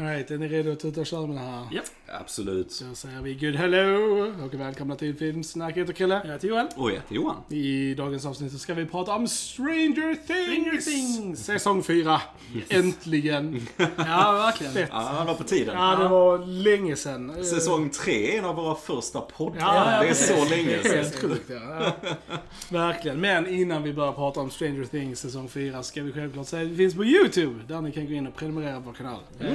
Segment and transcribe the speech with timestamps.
[0.00, 1.66] Alright, är ni redo att tuta och köra med det här?
[1.72, 1.84] Japp.
[2.20, 2.82] Absolut.
[2.88, 5.76] Då säger vi good hello och välkomna till Filmsnack.
[5.76, 6.20] Jag heter Chrille.
[6.24, 6.66] Jag heter Joel.
[6.76, 7.36] Och jag heter Johan.
[7.48, 10.24] I dagens avsnitt så ska vi prata om Stranger Things!
[10.26, 11.44] Stranger Things.
[11.44, 12.20] Säsong 4.
[12.68, 13.66] Äntligen!
[13.96, 14.72] Ja, verkligen.
[14.72, 14.88] Fett.
[14.92, 15.74] Ja, det var på tiden.
[15.78, 17.44] Ja, det var länge sedan.
[17.44, 19.60] Säsong tre är en av våra första poddar.
[19.60, 21.30] Ja, ja, det är så länge Helt sedan.
[21.30, 21.92] sjukt ja.
[22.00, 22.36] ja.
[22.70, 23.20] Verkligen.
[23.20, 26.68] Men innan vi börjar prata om Stranger Things säsong 4 ska vi självklart säga att
[26.68, 27.60] vi finns på YouTube.
[27.68, 29.20] Där ni kan gå in och prenumerera på vår kanal.
[29.40, 29.46] Eh,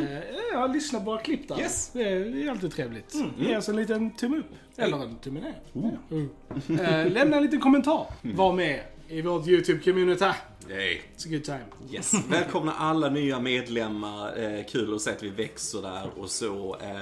[0.54, 1.60] ja, lyssna på våra klipp där.
[1.60, 1.90] Yes.
[1.94, 3.16] Det, är, det är alltid trevligt.
[3.40, 4.46] Ge oss en liten tumme upp.
[4.78, 5.62] Eller en tumme ner.
[5.74, 5.92] Ja.
[6.84, 8.06] Eh, lämna en liten kommentar.
[8.22, 10.34] Var med i vårt YouTube-community.
[10.70, 11.02] Yay.
[11.18, 11.66] It's a good time.
[11.92, 12.14] Yes.
[12.30, 14.44] Välkomna alla nya medlemmar.
[14.44, 16.78] Eh, kul att se att vi växer där och så.
[16.82, 17.02] Eh,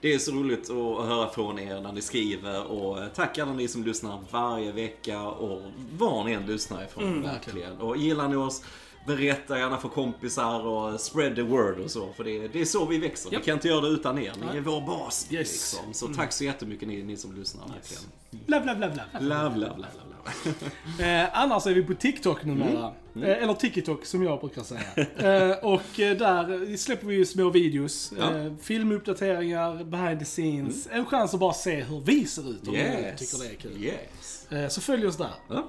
[0.00, 3.52] det är så roligt att höra från er när ni skriver och eh, tack alla
[3.52, 5.62] ni som lyssnar varje vecka och
[5.98, 7.80] var ni än lyssnar ifrån verkligen.
[7.80, 8.62] Och gillar ni oss
[9.06, 12.12] Berätta gärna för kompisar och spread the word och så.
[12.16, 13.32] För det, det är så vi växer.
[13.32, 13.42] Japp.
[13.42, 14.32] Vi kan inte göra det utan er.
[14.52, 15.26] Ni är vår bas.
[15.30, 15.50] Yes.
[15.52, 15.94] Liksom.
[15.94, 17.62] Så tack så jättemycket ni, ni som lyssnar.
[17.68, 18.02] Verkligen.
[18.30, 19.20] Bla, bla, bla, bla.
[19.20, 21.12] Love, love, love, love.
[21.22, 22.92] Eh, annars är vi på TikTok numera.
[23.16, 24.82] Eh, eller TikTok som jag brukar säga.
[25.50, 28.12] eh, och eh, där släpper vi ju små videos.
[28.18, 28.36] Ja.
[28.38, 30.88] Eh, filmuppdateringar, behind the scenes.
[30.92, 33.20] En chans att bara se hur vi ser ut om ni Yes.
[33.32, 33.84] tycker det är kul.
[33.84, 34.52] Yes.
[34.52, 35.30] Eh, så följ oss där.
[35.48, 35.68] Ja.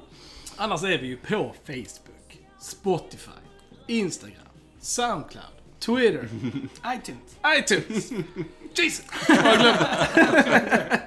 [0.58, 2.15] Annars är vi ju på Facebook,
[2.60, 3.32] Spotify,
[3.88, 4.40] Instagram,
[4.80, 5.46] Soundcloud,
[5.80, 6.30] Twitter,
[6.96, 7.38] iTunes.
[7.60, 8.12] iTunes.
[8.76, 9.06] Jesus!
[9.28, 9.90] Jag glömde.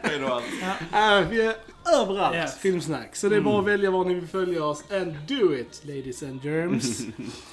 [0.03, 0.99] Det.
[0.99, 1.55] Eh, vi är
[2.01, 2.59] överallt, Yes.
[2.59, 3.17] Filmsnack.
[3.17, 4.85] Så det är bara att välja var ni vill följa oss.
[4.91, 7.01] And do it, ladies and germs.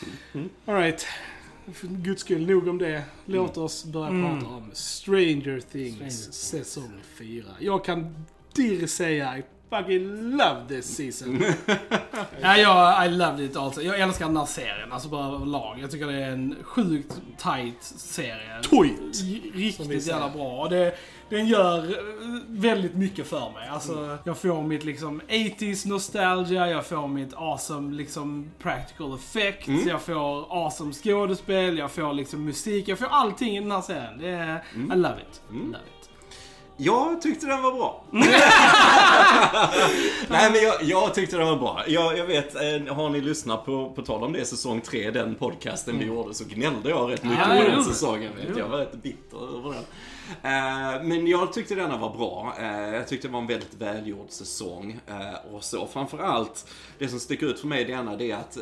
[0.65, 1.05] Alright.
[1.73, 3.03] För guds skull, nog om det.
[3.25, 5.97] Låt oss börja prata om Stranger Things
[6.35, 6.63] Stranger.
[6.63, 7.43] säsong 4.
[7.59, 9.37] Jag kan dirr säga
[9.69, 11.43] fucking love this season.
[12.41, 13.81] Ja, jag, I loved it also.
[13.81, 15.79] Jag älskar den här serien, alltså bara överlag.
[15.79, 18.61] Jag tycker det är en sjukt tight serie.
[19.53, 20.61] Vi Riktigt jävla bra.
[20.61, 20.95] Och det,
[21.29, 21.95] den gör eh,
[22.47, 23.67] väldigt mycket för mig.
[23.69, 30.01] Alltså, jag får mitt liksom 80s nostalgia, jag får mitt awesome liksom practical effects, jag
[30.01, 34.17] får awesome skådespel, jag får liksom musik, jag får allting i den här serien.
[34.17, 35.41] Det är, I love it.
[35.51, 35.94] Love it.
[36.77, 38.03] Jag tyckte den var bra.
[40.29, 41.83] Nej men jag, jag tyckte den var bra.
[41.87, 45.35] Jag, jag vet, eh, har ni lyssnat på, på tal om det, säsong 3, den
[45.35, 48.31] podcasten vi gjorde, så gnällde jag rätt mycket Ja, på den säsongen.
[48.35, 48.57] Vet.
[48.57, 49.83] Jag var rätt bitter över den.
[50.43, 52.55] Eh, men jag tyckte denna var bra.
[52.59, 54.99] Eh, jag tyckte det var en väldigt välgjord säsong.
[55.07, 56.67] Eh, och så framförallt,
[56.99, 58.57] det som sticker ut för mig i denna det är att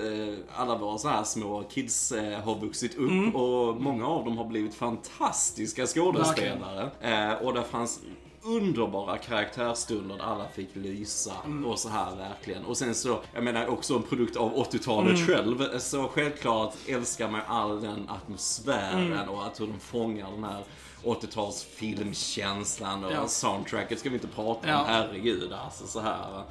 [0.56, 2.13] alla våra så här små kids
[2.44, 6.90] har vuxit upp och många av dem har blivit fantastiska skådespelare.
[7.02, 8.00] Eh, och det fanns
[8.46, 11.34] underbara karaktärsstunder där alla fick lysa
[11.66, 12.66] och så här verkligen.
[12.66, 15.79] Och sen så, jag menar också en produkt av 80-talet själv.
[15.79, 20.63] Så självklart älskar man all den atmosfären och att hur de fångar den här
[21.03, 23.28] 80-tals filmkänslan och Ja.
[23.28, 24.80] soundtracket ska vi inte prata Ja.
[24.80, 26.44] om, herregud alltså så här.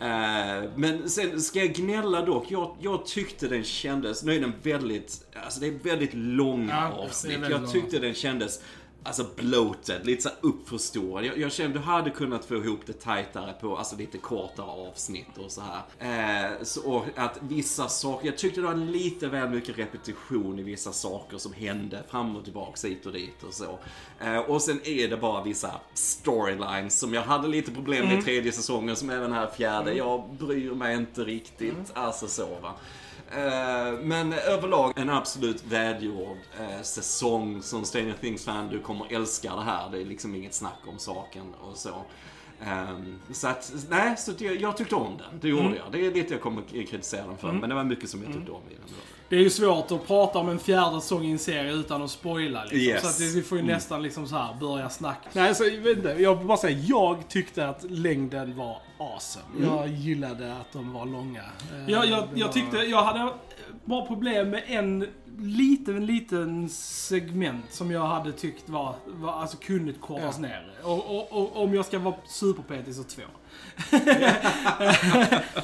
[0.00, 4.52] Eh, men sen ska jag gnälla dock, jag, jag tyckte den kändes, nu är den
[4.62, 7.32] väldigt, alltså det är väldigt långa Ja, avsnitt.
[7.34, 7.72] väldigt Jag långa.
[7.72, 8.60] tyckte den kändes
[9.02, 11.24] Alltså bloated, lite så uppförstorad.
[11.24, 15.38] Jag, jag kände du hade kunnat få ihop det tajtare på alltså lite kortare avsnitt
[15.38, 15.82] och så här.
[15.98, 20.62] Eh, så, och att vissa saker, jag tyckte det var lite väl mycket repetition i
[20.62, 23.78] vissa saker som hände fram och tillbaks hit och dit och så.
[24.20, 28.22] Eh, och sen är det bara vissa storylines som jag hade lite problem med i
[28.22, 29.92] tredje säsongen som är den här fjärde.
[29.92, 32.74] Jag bryr mig inte riktigt, alltså så va.
[33.32, 38.68] Eh, Men överlag en absolut välgjord eh, säsong som Stranger Things-fan.
[38.68, 39.90] Du kommer älska det här.
[39.90, 41.94] Det är liksom inget snack om saken och så.
[42.62, 45.40] Ehm, så att, nej, så jag, jag tyckte om den.
[45.40, 45.92] Det gjorde jag.
[45.92, 47.52] Det är lite jag kommer kritisera den för.
[47.52, 48.84] Men det var mycket som jag tyckte om i den.
[49.28, 52.10] Det är ju svårt att prata om en fjärde säsong i en serie utan att
[52.10, 52.78] spoila liksom.
[52.80, 53.02] Yes.
[53.02, 55.28] Så att vi får ju nästan liksom så här börja snacka.
[55.32, 59.44] Nej, så, jag vet inte, jag vill bara säga, jag tyckte att längden var awesome.
[59.66, 61.40] Jag gillade att de var långa.
[61.42, 63.32] Eh, Jag, jag, det jag var- tyckte, jag hade
[63.84, 65.06] bara problem med en
[65.40, 70.42] liten, liten segment som jag hade tyckt var, var alltså kunde kortas Ja.
[70.42, 70.70] ner.
[70.82, 73.22] Och, och, och om jag ska vara superpetig så två.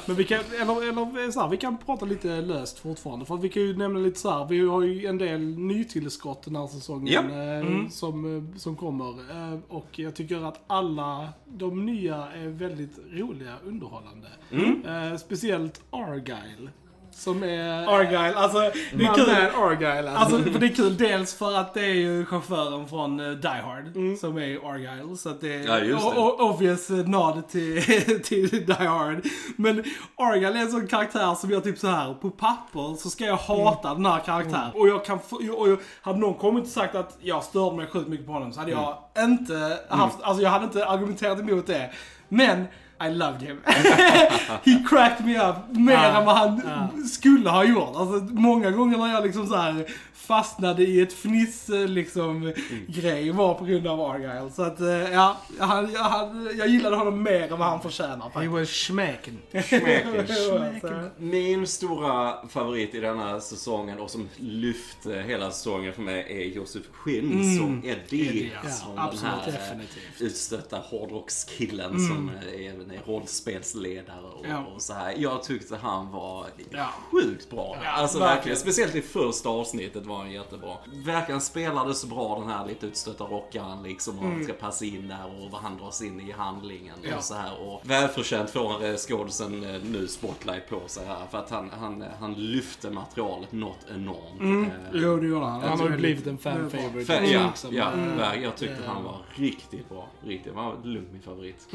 [0.05, 3.25] Men vi kan, eller, eller så här, vi kan prata lite löst fortfarande.
[3.25, 6.55] För vi kan ju nämna lite så här, vi har ju en del nytillskott den
[6.55, 7.21] här säsongen Ja.
[7.59, 9.05] eh, som, eh, som kommer.
[9.53, 14.27] Eh, och jag tycker att alla de nya är väldigt roliga, underhållande.
[14.51, 16.69] Eh, speciellt Argyle.
[17.17, 17.87] Som är...
[17.99, 19.27] Argyle, alltså det är kul.
[19.27, 20.35] man Argyle alltså.
[20.35, 23.47] Alltså, för det är kul dels för att det är ju chauffören från uh, Die
[23.47, 24.17] Hard Mm.
[24.17, 25.17] som är Argyle.
[25.17, 26.43] Så att det är Ja, det.
[26.43, 27.81] obvious uh, nod till,
[28.23, 29.25] till Die Hard.
[29.55, 29.83] Men
[30.15, 33.35] Argyle är en sån karaktär som jag typ så här på papper så ska jag
[33.37, 34.71] hata den här karaktären.
[34.73, 35.19] Och jag kan
[35.57, 38.53] och jag, hade någon kommit och sagt att jag störde mig sjukt mycket på honom
[38.53, 41.91] så hade jag inte haft, alltså jag hade inte argumenterat emot det.
[42.29, 42.65] Men
[42.99, 43.61] I loved him.
[44.63, 46.61] He cracked me up mer än vad han
[47.07, 47.95] skulle ha gjort.
[47.95, 49.85] Alltså, många gånger när jag liksom så här
[50.27, 52.53] fastnade i ett fniss eh, liksom,
[52.87, 54.51] grej var på grund av Argyle.
[54.55, 58.25] Så att, eh, ja, han, jag, hade, jag gillade honom mer än vad han förtjänar
[58.25, 58.51] He faktiskt.
[58.51, 59.37] was schmäcken.
[60.81, 66.55] Så, Min stora favorit i denna säsongen och som lyfte hela säsongen för mig är
[66.55, 68.27] Josef Quinn som Eddie.
[68.27, 68.69] Eddie, ja.
[68.69, 70.21] som Absolut, den här definitivt.
[70.21, 74.65] utstötta hårdrockskillen som eh, även är rollspelsledare och, Ja.
[74.75, 75.13] och så här.
[75.17, 76.87] Jag tyckte han var Ja.
[77.11, 77.77] sjukt bra.
[77.83, 78.35] Ja, alltså verkligen.
[78.35, 78.57] verkligen.
[78.57, 80.73] Speciellt i första avsnittet var han jättebra.
[81.05, 84.19] Verkligen spelade så bra den här lite utstötta rockaren liksom.
[84.19, 87.17] Och han ska passa in där och vad han dras in i handlingen Ja.
[87.17, 87.61] och så här.
[87.69, 91.25] Och välförtjänt får han eh, skådisen eh, nu spotlight på sig här.
[91.31, 94.41] För att han, han, han lyfte materialet något enormt.
[94.71, 95.61] Eh, Jo, det gjorde han.
[95.61, 97.05] Han har ju blivit en fan favorite.
[97.05, 97.75] För, ja, liksom.
[97.75, 98.43] ja Mm.
[98.43, 100.07] jag tyckte Det- han var riktigt bra.
[100.23, 101.67] Riktigt, han var lugnt min favorit.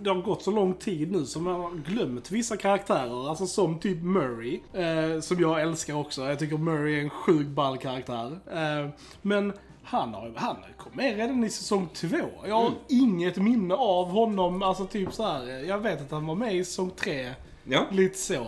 [0.00, 3.28] Det har gått så lång tid nu som man har glömt vissa karaktärer.
[3.30, 4.60] Alltså som typ Murray.
[4.72, 6.22] Eh, som jag älskar också.
[6.22, 8.38] Jag tycker Murray är en sjukt ball karaktär.
[8.52, 8.88] Eh,
[9.22, 9.52] men
[9.82, 12.16] han, har, han kom med redan i säsong två.
[12.46, 14.62] Jag har inget minne av honom.
[14.62, 15.46] Alltså typ så här.
[15.68, 17.32] Jag vet att han var med i säsong tre.
[17.64, 17.86] Ja.
[17.90, 18.46] Lite så.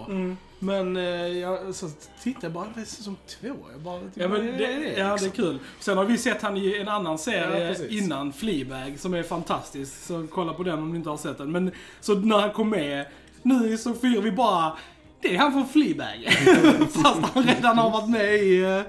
[0.59, 1.89] Men eh, jag så
[2.23, 3.49] tittade jag bara, vad är säsong två?
[3.73, 5.31] Jag bara, typ, Ja, men det, är ja, det är liksom?
[5.31, 5.59] kul.
[5.81, 8.03] Sen har vi sett han i en annan Ja, serie precis.
[8.03, 10.05] innan, Fleabag, som är fantastisk.
[10.05, 11.53] Så kolla på den om ni inte har sett den.
[11.53, 11.71] Men
[12.01, 13.07] så när han kom med,
[13.43, 14.77] nu i säsong fyra, vi bara...
[15.23, 16.29] Det är han från Fleabag.
[16.93, 18.63] Fast han redan har varit med i...
[18.63, 18.81] eh,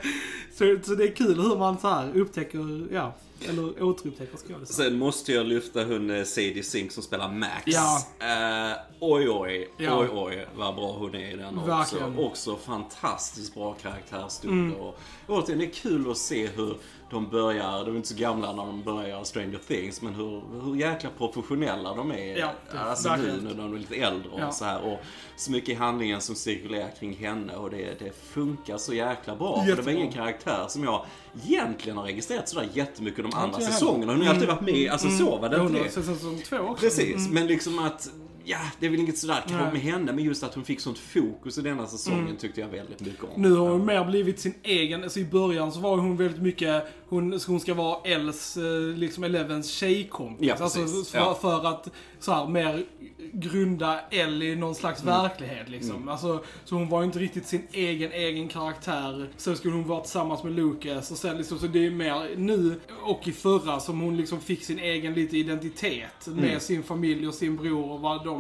[0.57, 3.15] Så, så det är kul hur man så här upptäcker, ja,
[3.49, 4.83] eller återupptäcker skådisar.
[4.83, 7.63] Sen måste jag lyfta hon eh, Sadie Sink som spelar Max.
[7.65, 8.01] Ja.
[8.19, 9.99] Eh, oj, oj, Ja.
[9.99, 11.69] oj, oj vad bra hon är i den också.
[11.69, 12.19] Verkligen.
[12.19, 14.77] Också fantastiskt bra karaktärsstunder.
[14.81, 16.77] Och återigen, det är kul att se hur
[17.13, 20.75] de börjar, de är inte så gamla när de börjar Stranger Things, men hur, hur
[20.75, 22.37] jäkla professionella de är.
[22.37, 23.37] Ja, det- alltså verkligen.
[23.37, 24.51] nu när de är lite äldre och Ja.
[24.51, 24.81] så här.
[24.81, 24.99] Och
[25.35, 29.47] så mycket i handlingen som cirkulerar kring henne och det, det funkar så jäkla bra.
[29.55, 29.93] För det var Jättebra.
[29.93, 31.05] ingen karaktär som jag
[31.47, 34.11] egentligen har registrerat sådär jättemycket de andra säsongerna.
[34.11, 36.85] Hon har ju alltid varit med, alltså så var det inte sett säsong två också.
[36.85, 38.09] Precis, men liksom att
[38.45, 40.97] Ja, det är väl inget sådär krav med henne, men just att hon fick sånt
[40.99, 43.29] fokus i denna säsongen tyckte jag väldigt mycket om.
[43.29, 43.41] Mm.
[43.51, 46.83] Nu har hon mer blivit sin egen, alltså i början så var hon väldigt mycket,
[47.09, 48.63] hon, hon ska vara Els, eh,
[48.97, 50.47] liksom Elevens tjejkompis.
[50.47, 51.37] Ja, alltså för, Ja.
[51.41, 52.85] för att så här, mer
[53.33, 55.21] grunda Elle i någon slags Mm.
[55.21, 56.09] verklighet liksom.
[56.09, 59.29] Alltså, så hon var inte riktigt sin egen, egen karaktär.
[59.37, 62.79] Sen skulle hon vara tillsammans med Lucas och sen liksom, så det är mer nu
[63.03, 66.59] och i förra som hon liksom fick sin egen lite identitet med Mm.
[66.59, 68.32] sin familj och sin bror och vad de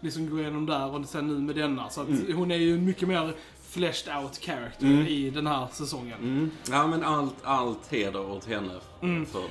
[0.00, 1.90] liksom går igenom där och sen nu med denna.
[1.90, 3.34] Så att hon är ju mycket mer
[3.68, 6.18] fleshed out character i den här säsongen.
[6.18, 6.50] Mm.
[6.70, 8.80] Ja, men allt, allt heder åt henne här.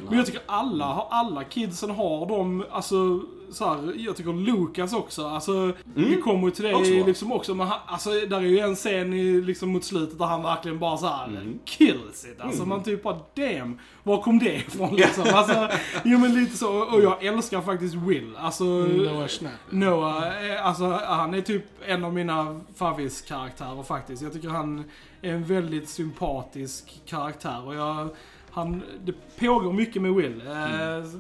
[0.10, 3.22] Men jag tycker alla, alla kidsen har de, alltså
[3.52, 7.56] så här, jag tycker Lukas också, alltså vi kommer ju till det Också liksom också,
[7.56, 10.80] men han, alltså där är ju en scen i, liksom mot slutet där han verkligen
[10.80, 11.60] bara så här Mm.
[11.66, 12.42] kills it.
[12.42, 15.24] Alltså man typ bara damn, var kom det ifrån liksom?
[15.34, 15.70] Alltså,
[16.04, 18.36] jo men lite så, och jag älskar faktiskt Will.
[18.38, 19.52] Alltså, Noah Schnapp.
[19.70, 24.22] Noah, är- alltså han är typ en av mina favviskaraktärer faktiskt.
[24.24, 24.84] Jag tycker han
[25.22, 28.10] är en väldigt sympatisk karaktär och jag,
[28.56, 30.42] han, det pågår mycket med Will.
[30.48, 30.54] Eh,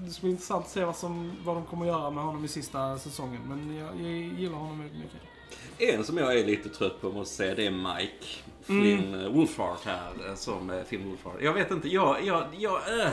[0.05, 2.47] Det ska bli intressant att se vad, som, vad de kommer göra med honom i
[2.47, 3.41] sista säsongen.
[3.47, 5.21] Men jag, jag gillar honom väldigt mycket.
[5.77, 8.25] En som jag är lite trött på måste säga, det är Mike.
[8.61, 9.33] Flynn mm.
[9.33, 11.41] Wolfhard här, eh, som Finn Wolfhard.
[11.41, 13.07] Jag vet inte, jag, jag, jag, äh,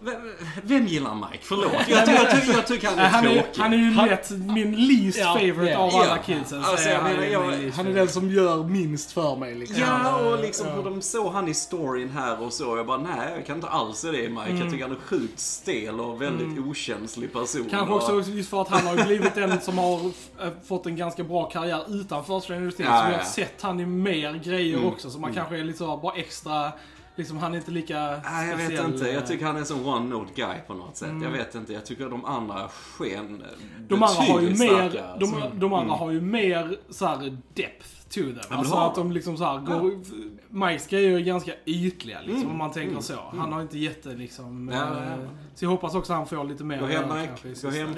[0.00, 0.14] vem,
[0.62, 1.38] vem gillar Mike?
[1.44, 3.60] Förlåt, jag, jag, jag, tycker- jag tycker han är han, är, tråkig.
[3.62, 5.78] han är ju lätt min least Ja, favorite ja.
[5.78, 6.22] av alla Ja.
[6.26, 6.64] kidsen.
[6.64, 9.54] så Alltså, är jag han menar, least Han är den som gör minst för mig
[9.54, 9.76] liksom.
[9.80, 10.74] Ja, och Eh, liksom ja.
[10.74, 12.76] hur de såg han i storyn här och så.
[12.76, 14.52] Jag bara, nej, jag kan inte alls se det i Mike.
[14.60, 17.66] Jag tycker han är sjukt stel och väldigt okänslig person.
[17.70, 20.00] Kanske och, också just för att han har blivit den som har
[20.40, 22.88] f- fått en ganska bra karriär utanför Stranger Things.
[22.88, 23.18] Ja, så vi ja.
[23.18, 25.10] har sett han i mer grejer också.
[25.10, 26.72] Så man kanske är lite så bara extra
[27.16, 29.06] liksom, han är inte lika Nej, jag vet speciell, inte.
[29.06, 31.10] Jag eh, tycker han är en sån one-note guy på något sätt.
[31.22, 31.72] Jag vet inte.
[31.72, 33.42] Jag tycker de andra sken
[33.88, 35.50] De andra har ju mer, starkare, de, alltså.
[35.54, 38.38] de andra har ju mer så här depth to them.
[38.58, 40.88] alltså har att de liksom så här går...
[40.88, 43.14] Grejer är ganska ytliga liksom, om man tänker så.
[43.38, 44.46] Han har inte jätte liksom...
[44.46, 44.74] Mm.
[44.74, 45.28] Ja, ja, ja.
[45.54, 47.60] Så jag hoppas också han får lite mer Gå hem Mike.
[47.62, 47.94] Gå hem.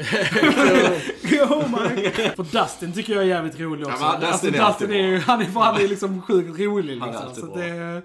[1.23, 2.33] Go Mike!
[2.37, 3.99] För Dustin tycker jag är jävligt rolig också.
[4.01, 6.61] Ja, men Dustin är alltså, alltid Dustin är ju, han är, han är liksom sjukt
[6.61, 7.29] rolig Han är liksom.
[7.29, 7.57] alltid Så bra.
[7.57, 8.03] det, är-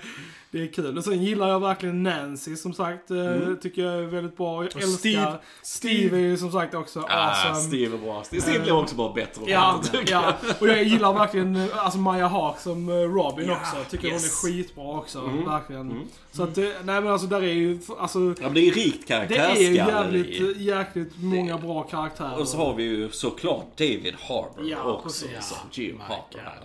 [0.51, 0.97] det är kul.
[0.97, 3.11] Och sen gillar jag verkligen Nancy som sagt.
[3.11, 3.57] eh, Mm.
[3.57, 4.63] Tycker jag är väldigt bra.
[4.63, 4.87] Jag älskar...
[4.97, 5.37] Steve.
[5.61, 7.55] Steve är ju som sagt också Ah, awesome.
[7.67, 8.23] Steve är bra.
[8.23, 10.23] Steve blir också bara bättre och Ja, bättre, tycker jag.
[10.23, 13.75] ja, och jag gillar verkligen eh, alltså Maya Hawk som eh, Robin Ja, också.
[13.89, 14.41] Tycker yes.
[14.43, 15.19] hon är skitbra också.
[15.19, 15.81] Mm, Verkligen.
[15.91, 16.03] mm.
[16.37, 19.07] Så att, eh, nej men alltså där är ju, alltså, Ja, men det är rikt
[19.07, 19.75] det är ju karaktärsgalleri.
[20.37, 22.39] jävligt, jäkligt många bra karaktärer.
[22.39, 25.47] Och så har vi ju såklart David Harbour Ja, också precis.
[25.49, 26.17] som Jim här.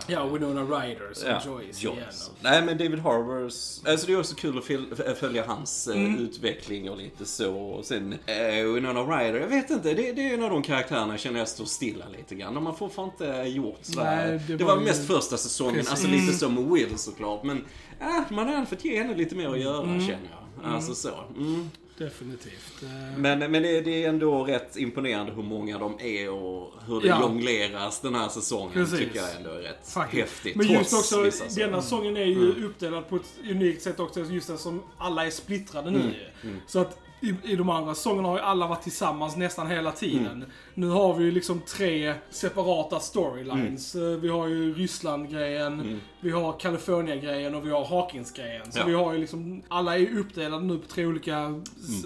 [0.07, 1.97] Ja, Winona Ryder som Ja, Joyce, Joyce.
[1.97, 2.07] igen.
[2.41, 6.19] Nej men David Harbours, alltså det är också kul att fil- följa hans eh, Mm.
[6.19, 7.53] utveckling och lite så.
[7.55, 11.13] Och sen eh, Winona Ryder, jag vet inte, det, det är en av de karaktärerna
[11.13, 12.53] jag känner jag står stilla lite grann.
[12.53, 14.27] De har fortfarande inte gjort sådär.
[14.27, 15.91] Nej, det, det var var ju- mest första säsongen, Precis.
[15.91, 17.43] alltså lite som Will såklart.
[17.43, 17.65] Men
[17.99, 19.99] äh, man hade fått ge henne lite mer att göra Mm.
[19.99, 20.29] känner
[20.63, 20.71] jag.
[20.73, 21.09] Alltså så.
[21.37, 21.69] Mm.
[21.97, 22.83] Definitivt.
[22.83, 27.01] Eh, Men, men det, det är ändå rätt imponerande hur många de är och hur
[27.01, 27.21] det Ja.
[27.21, 28.73] jongleras den här säsongen.
[28.73, 28.99] Precis.
[28.99, 30.21] tycker jag ändå är rätt Faktiskt.
[30.21, 30.55] häftigt.
[30.55, 34.81] Men just också, denna säsongen är ju uppdelad på ett unikt sätt också, just eftersom
[34.97, 36.55] alla är splittrade nu ju.
[36.67, 40.45] Så att i, i de andra säsongerna har ju alla varit tillsammans nästan hela tiden.
[40.73, 43.95] Nu har vi ju liksom tre separata storylines.
[43.95, 48.71] Eh, Vi har ju Ryssland-grejen, vi har California-grejen och vi har Hawkins-grejen.
[48.71, 48.85] Så Ja.
[48.85, 51.61] vi har ju liksom, alla är uppdelade nu på tre olika,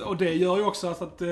[0.05, 1.27] och det gör ju också att, att eh,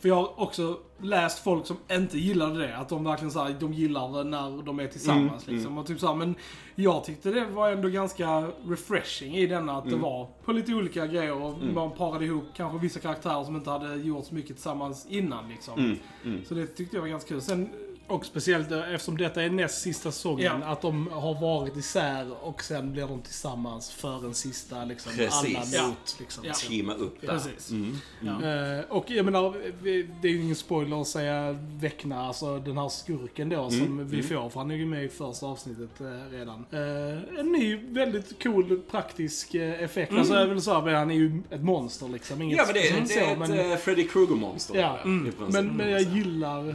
[0.00, 2.76] för jag har också läst folk som inte gillade det.
[2.76, 5.78] Att de verkligen såhär, de gillar det när de är tillsammans liksom.
[5.78, 6.34] Och typ så här, men
[6.74, 11.06] jag tyckte det var ändå ganska refreshing i denna att det var på lite olika
[11.06, 15.06] grejer och man parade ihop kanske vissa karaktärer som inte hade gjort så mycket tillsammans
[15.10, 15.96] innan liksom.
[16.48, 17.40] Så det tyckte jag var ganska kul.
[17.40, 17.68] Sen,
[18.10, 20.66] Och speciellt eh, eftersom detta är näst sista säsongen, Ja.
[20.66, 25.56] att de har varit isär och sen blir de tillsammans för en sista liksom, Precis.
[25.56, 25.88] alla Ja.
[25.88, 26.16] mot.
[26.20, 26.44] Liksom.
[26.46, 26.52] Ja.
[26.54, 27.28] teama upp där.
[27.28, 27.70] precis.
[28.20, 28.44] Ja.
[28.44, 29.54] Eh, och jag menar,
[30.22, 34.22] det är ju ingen spoiler att säga Väckna, alltså den här skurken då som vi
[34.22, 36.64] får, för han är ju med i första avsnittet eh, redan.
[36.70, 40.12] Eh, en ny, väldigt cool, praktisk effekt.
[40.12, 42.42] Alltså jag vill säga, han är ju ett monster liksom.
[42.42, 44.78] Inget Ja men det det är så, ett men, Freddy Krueger-monster.
[44.80, 45.32] Ja, mm.
[45.48, 46.74] men, men jag gillar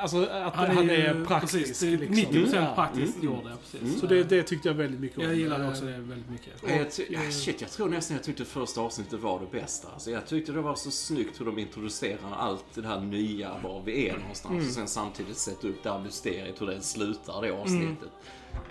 [0.00, 1.52] alltså, att han är, ju- praktisk.
[1.66, 2.32] Precis, det är liksom.
[2.34, 2.74] 90% Ja.
[2.74, 4.00] praktiskt gjord, ja, precis.
[4.00, 5.24] Så det, det tyckte jag väldigt mycket om.
[5.24, 6.62] jag gillade Eh, också det väldigt mycket.
[6.62, 9.88] Och jag, ty- ja, shit, jag tror nästan jag tyckte första avsnittet var det bästa.
[9.92, 13.82] Alltså, jag tyckte det var så snyggt hur de introducerar allt det här nya, var
[13.84, 14.66] vi är någonstans.
[14.68, 18.10] Och sen samtidigt sätta upp det här mysteriet, hur det slutar det avsnittet.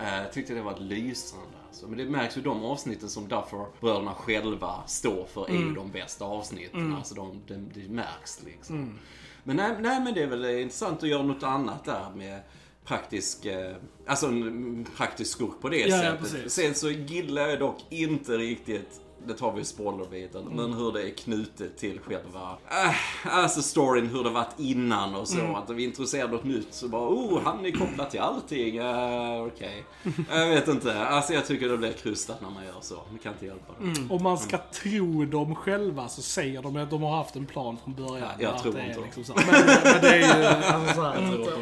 [0.00, 1.46] Eh, Jag tyckte det var lysande.
[1.68, 1.88] Alltså.
[1.88, 6.24] Men det märks ju de avsnitten som Duffer-bröderna själva står för är ju de bästa
[6.24, 6.94] avsnitten.
[6.94, 8.98] Alltså de, de, det märks liksom.
[9.46, 12.40] Men nej, nej, men det är väl intressant att göra något annat där med
[12.84, 13.76] praktisk, eh,
[14.06, 16.20] alltså en praktisk skurk på det Ja, ja, sättet.
[16.20, 16.52] precis.
[16.52, 20.54] Sen så gillar jag dock inte riktigt det tar vi i spoilerbiten, Mm.
[20.56, 25.28] men hur det är knutet till själva, äh, alltså storyn, hur det varit innan och
[25.28, 25.38] så.
[25.40, 25.54] Mm.
[25.54, 29.84] Att vi introducerar något nytt så bara, oh, han är kopplad till allting, uh, okej.
[30.30, 32.94] Jag vet inte, alltså jag tycker det blir krystat när man gör så.
[33.10, 33.84] Man kan inte hjälpa det.
[33.84, 34.10] Mm.
[34.12, 37.76] Om man ska tro dem själva så säger de att de har haft en plan
[37.84, 38.28] från början.
[38.38, 39.34] Ja, jag tror inte liksom så.
[39.34, 41.18] Men, men det är ju alltså, så här,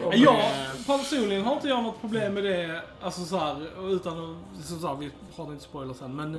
[0.06, 0.40] om- Jag
[0.86, 4.18] personligen har inte jag något problem med det, alltså så här, utan
[4.58, 6.38] att, så här, vi har inte spoiler sen, men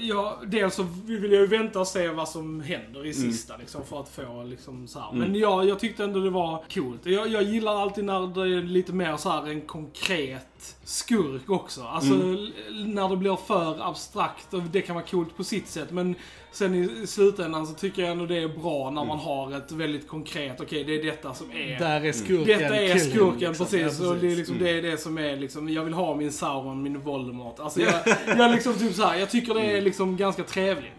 [0.00, 3.84] jag, dels så vill jag ju vänta och se vad som händer i sista liksom,
[3.84, 5.12] för att få liksom så här.
[5.12, 7.06] Men jag, jag tyckte ändå det var coolt.
[7.06, 10.46] Jag, jag gillar alltid när det är lite mer så här en konkret
[10.84, 11.82] skurk också.
[11.82, 12.52] Alltså l-
[12.86, 15.90] när det blir för abstrakt och det kan vara coolt på sitt sätt.
[15.90, 16.14] Men
[16.52, 20.08] sen i, slutändan så tycker jag ändå det är bra när man har ett väldigt
[20.08, 22.58] konkret, okej det är detta som är Där är skurken.
[22.58, 23.66] detta är skurken, liksom.
[23.66, 24.00] precis.
[24.00, 26.32] Ja, Och det är, liksom, det är det som är liksom, jag vill ha min
[26.32, 27.60] Sauron, min Voldemort.
[27.60, 27.94] Alltså jag,
[28.26, 30.92] jag liksom typ så här, jag tycker det är liksom ganska trevligt.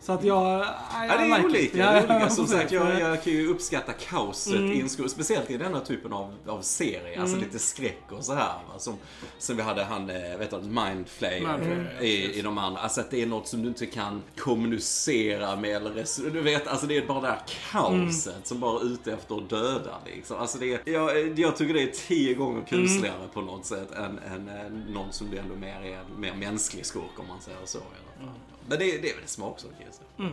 [0.00, 0.60] Så att jag...
[0.60, 0.64] I,
[1.08, 1.60] Ja, det är like olika.
[1.62, 1.72] it.
[1.72, 2.30] det är olika.
[2.30, 4.72] Som sagt, jag, jag kan ju uppskatta kaoset Mm.
[4.72, 5.08] i en skola.
[5.08, 7.20] Speciellt i denna typen av, av serie.
[7.20, 8.44] Alltså lite skräck och så här.
[8.44, 8.78] Va?
[8.78, 8.94] Som,
[9.38, 12.80] som vi hade han, eh, vet du, Mindflayer ja, i, i de andra.
[12.80, 16.86] Alltså att det är något som du inte kan kommunicera med eller Du vet, alltså
[16.86, 17.42] det är bara det här
[17.72, 18.44] kaoset Mm.
[18.44, 20.36] som bara är ute efter att döda liksom.
[20.36, 23.28] Alltså det är, jag, jag tycker det är tio gånger kusligare Mm.
[23.34, 26.86] på något sätt än, än, än någon som det ändå mer är en mer mänsklig
[26.86, 27.78] skurk om man säger så.
[27.78, 28.38] I alla fall.
[28.68, 30.30] Men det, det är väl smaksak jag säga.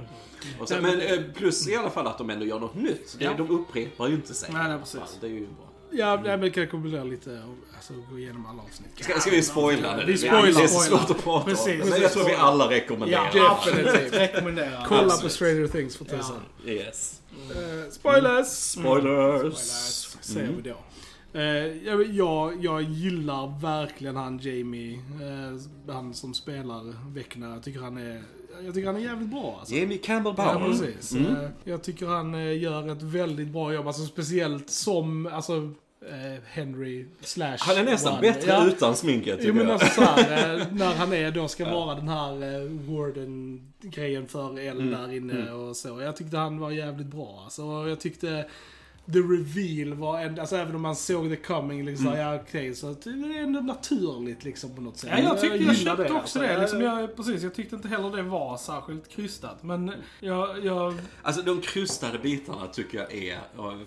[0.60, 3.16] Och så, men eh, plus i alla fall att de ändå gör något nytt.
[3.20, 3.34] Ja.
[3.38, 4.50] De upprepar ju inte sig.
[4.54, 5.18] Nej, nej, precis.
[5.22, 5.66] Det är ju bra.
[5.92, 7.42] Ja, men det kan kombinera lite
[7.90, 8.90] alltså, gå igenom alla avsnitt.
[9.00, 10.06] Ska, ska vi spoila nu?
[10.06, 11.56] Vi Det spoilar, är så svårt att prata om.
[11.56, 11.90] Precis.
[11.90, 13.32] Men jag tror vi alla rekommenderar.
[13.34, 14.14] Ja, Definitivt.
[14.14, 14.86] Rekommenderar.
[14.88, 15.32] Kolla på Absolut.
[15.32, 16.42] Stranger Things för tusan.
[16.66, 17.22] Yes.
[17.32, 18.48] Eh, spoilers!
[18.48, 19.58] Spoilers.
[20.22, 20.78] Säger vi då.
[21.34, 21.44] Eh,
[22.16, 27.54] jag, jag, gillar verkligen han Jamie, eh, han som spelar Vecna.
[27.54, 28.24] Jag tycker han är,
[28.66, 29.76] jag tycker han är jävligt bra alltså.
[29.76, 30.70] Jamie Campbell Ja, Bower.
[30.70, 31.12] precis.
[31.12, 31.36] Mm.
[31.64, 33.88] Jag tycker han gör ett väldigt bra jobb.
[33.88, 35.72] Alltså speciellt som, alltså,
[36.46, 37.58] Henry slash...
[37.60, 38.22] Han är nästan One.
[38.22, 38.66] bättre Ja.
[38.68, 39.74] utan sminket Jo tycker men jag.
[39.74, 42.62] alltså såhär, eh, när han är då ska vara den här eh,
[42.96, 46.02] warden-grejen för El Mm, där inne och så.
[46.02, 47.62] Jag tyckte han var jävligt bra alltså.
[47.90, 48.46] Jag tyckte
[49.14, 52.20] the reveal var ändå, alltså även om man såg the coming liksom, Mm.
[52.20, 55.10] ja okej, så att det är ändå naturligt liksom på något sätt.
[55.14, 56.40] Ja, jag tyckte jag, gillar köpte också alltså.
[56.40, 56.58] det.
[56.62, 59.64] Liksom jag, precis, jag tyckte inte heller det var särskilt krystat.
[59.64, 63.40] Men jag, jag Alltså de krustade bitarna tycker jag är...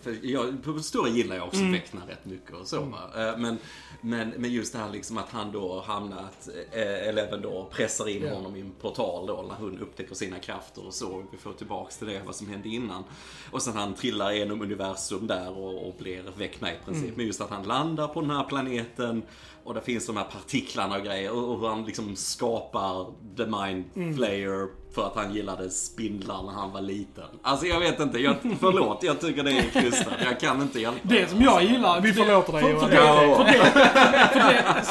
[0.03, 1.81] För jag, på det stora gillar jag också Mm.
[2.09, 2.99] Rätt mycket och så va.
[3.29, 3.59] Eh, Men,
[4.01, 8.23] men, men just det här liksom att han då hamnat, eh, Eleven då pressar in
[8.23, 8.35] Ja.
[8.35, 11.25] honom i en portal då när hon upptäcker sina krafter och så.
[11.33, 13.05] Vi får tillbaks till det, vad som hände innan.
[13.51, 17.05] Och sen han trillar genom universum där och, och blir Vecna i princip.
[17.05, 17.17] Mm.
[17.17, 19.23] Men just att han landar på den här planeten
[19.65, 23.85] och det finns de här partiklarna och grejer och hur han liksom skapar The Mind
[23.97, 24.17] Mm.
[24.17, 27.25] Flayer för att han gillade spindlar när han var liten.
[27.43, 30.13] Alltså jag vet inte, jag, förlåt, jag tycker det är krystat.
[30.25, 32.01] Jag kan inte hjälpa det som jag gillar...
[32.01, 32.89] Vi förlåter dig Johan.
[32.89, 33.35] för, Ja.
[33.37, 34.85] för, det, det, det.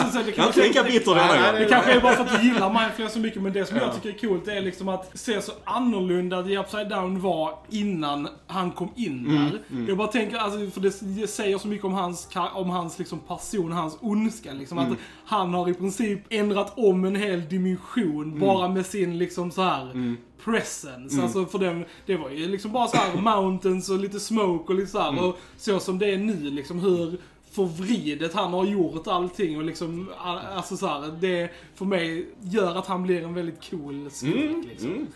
[1.60, 3.94] Det kanske är bara för att du gillar Mindflayer så mycket, men det som jag
[4.02, 8.72] tycker är coolt är liksom att se så annorlunda The Upside Down var innan han
[8.72, 9.86] kom in där.
[9.88, 13.72] Jag bara tänker, alltså, för det säger så mycket om hans, om hans liksom person,
[13.72, 14.54] hans ondska.
[14.62, 19.52] Liksom, Att han har i princip ändrat om en hel dimension bara med sin liksom
[19.52, 21.16] så här presence.
[21.24, 24.80] Alltså för den, det var ju liksom bara så här mountains och lite smoke och
[24.80, 25.24] lite så här.
[25.24, 27.18] Och så som det är nu liksom hur
[27.52, 30.10] förvridet han har gjort allting och liksom,
[30.56, 35.08] alltså så här, det för mig gör att han blir en väldigt cool skurk liksom.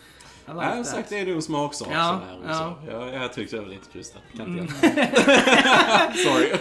[0.48, 0.58] Mm.
[0.58, 0.86] I like Jag har that.
[0.86, 2.76] sagt det är nog smaksak Ja, sådär och ja.
[2.86, 2.90] så.
[2.92, 4.22] Jag, jag tyckte det var lite krystat.
[4.36, 4.58] Kan Mm.
[4.58, 6.50] inte hjälpa Sorry.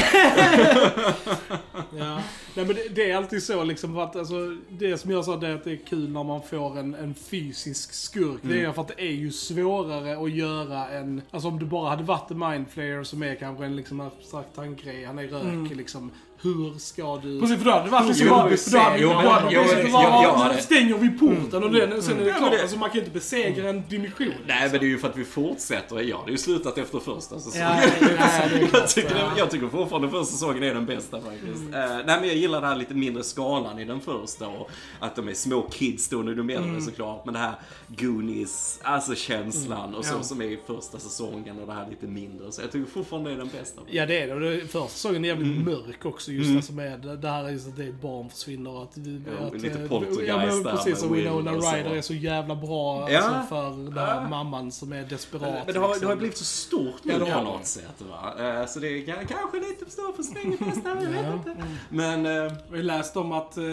[1.98, 2.22] Ja.
[2.54, 4.34] Nej, men det, det är alltid så liksom att alltså,
[4.68, 7.14] det som jag sa det är att det är kul när man får en, en
[7.14, 8.40] fysisk skurk.
[8.42, 11.90] Det är för att det är ju svårare att göra en, alltså om du bara
[11.90, 16.10] hade varit en mindflayer som är kanske en liksom abstrakt tankgrej, han är rök liksom.
[16.42, 17.40] Hur ska du...
[17.40, 19.82] Precis, för då hade det varit liksom Jo, bara, för då hade jo, hade det
[19.82, 22.38] jo, men- bara, nu det- stänger vi porten och den, och sen är det men
[22.38, 22.60] klart.
[22.60, 24.32] Alltså man kan ju inte besegra en dimension.
[24.46, 26.00] Nej men det är ju för att vi fortsätter.
[26.00, 27.68] Ja, det är ju slutat efter första säsongen.
[28.70, 31.74] Jag, tycker, jag fortfarande första säsongen är den bästa faktiskt.
[31.74, 35.16] Eh, nej men jag gillar den här lite mindre skalan i den första och att
[35.16, 37.24] de är små kids då när de är såklart.
[37.24, 37.54] Men det här
[37.88, 42.52] Goonies, alltså känslan och så som är i första säsongen och det här lite mindre.
[42.52, 43.80] Så jag tycker fortfarande det är den bästa.
[43.90, 46.29] Ja det är det första säsongen är jävligt mörk också.
[46.32, 48.70] Just alltså med det här är just att det är ett barn försvinner.
[48.70, 51.52] och Att, vi- Ja, att, lite eh, poltergeist ja, men där Precis, och Winona.
[51.52, 53.18] Ryder är så jävla bra Ja.
[53.20, 54.28] alltså, för den här Ja.
[54.28, 55.42] mamman som är desperat.
[55.66, 56.18] Men det har, det har liksom.
[56.18, 58.66] blivit så stort nu Ja, det på något sätt va.
[58.66, 59.84] Så det är ka- kanske lite
[60.16, 61.56] för sin bästa, jag vet inte.
[61.88, 62.26] Men...
[62.46, 63.64] eh, Vi läste om att, eh,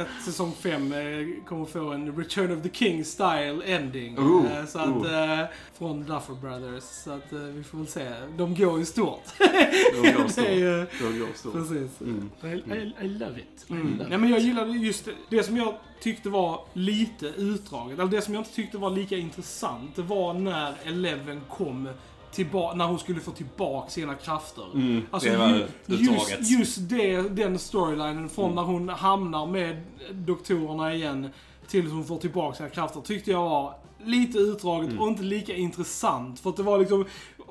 [0.00, 0.98] att säsong 5 eh,
[1.46, 4.18] kommer få en Return of the King style ending.
[4.18, 5.44] Oh, så att, oh.
[5.78, 6.84] från Duffer Brothers.
[6.84, 8.08] Så att vi får väl se.
[8.36, 9.22] De går ju stort.
[9.38, 10.44] De går det stort.
[10.46, 11.52] är ju, De går stort.
[11.52, 12.00] precis.
[12.00, 12.30] Mm.
[12.42, 13.66] I, I, I love it.
[13.68, 13.96] I Mm.
[13.98, 18.10] love Nej, men jag gillade just det, det som jag tyckte var lite utdraget, eller
[18.10, 21.88] det som jag inte tyckte var lika intressant, det var när Eleven kom
[22.32, 24.64] tillbaka, när hon skulle få tillbaka sina krafter.
[24.74, 28.28] Mm, Alltså det var ju, just, just det, den storylinen Mm.
[28.28, 31.28] från när hon hamnar med doktorerna igen
[31.68, 33.74] tills hon får tillbaka sina krafter tyckte jag var
[34.04, 35.02] lite utdraget Mm.
[35.02, 36.40] och inte lika intressant.
[36.40, 37.04] För att det var liksom...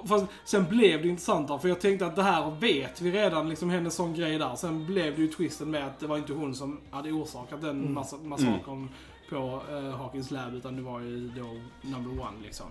[0.06, 3.70] Fast sen blev det intressantare för jag tänkte att det här vet vi redan, liksom
[3.70, 4.56] hennes sån grej där.
[4.56, 7.80] Sen blev det ju twisten med att det var inte hon som hade orsakat den
[7.82, 7.94] Mm.
[7.94, 8.90] massa, massakern
[9.30, 11.48] på uh, Hawkins lab utan det var ju då
[11.90, 12.66] number one liksom.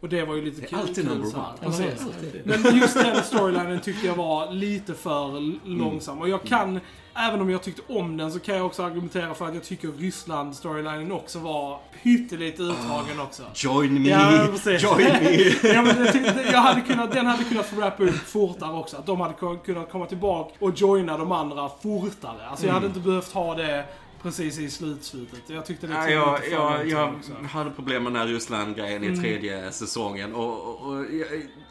[0.00, 0.78] Och det var ju lite Det är kul.
[0.78, 1.46] alltid kul number one.
[1.60, 2.06] Precis.
[2.44, 6.18] Men just den storylinen tyckte jag var lite för l- långsam.
[6.18, 6.80] Och jag kan,
[7.14, 9.88] även om jag tyckte om den, så kan jag också argumentera för att jag tycker
[9.88, 13.42] Ryssland-storylinen också var pyttelite utdragen också.
[13.54, 14.08] Join me!
[14.08, 14.82] Ja, precis.
[14.82, 15.38] Join me!
[15.74, 18.96] Ja, men jag tyckte, jag hade kunnat, den hade kunnat få wrappa upp fortare också.
[18.96, 19.34] Att de hade
[19.64, 22.46] kunnat komma tillbaka och joina de andra fortare.
[22.50, 23.84] Alltså jag hade inte behövt ha det
[24.22, 25.40] precis i slutslutet.
[25.46, 27.32] Jag tyckte det Ja, tog jag, lite jag, jag också.
[27.52, 29.14] hade problem med den här Ryssland-grejen Mm.
[29.14, 31.04] i tredje säsongen och, och, och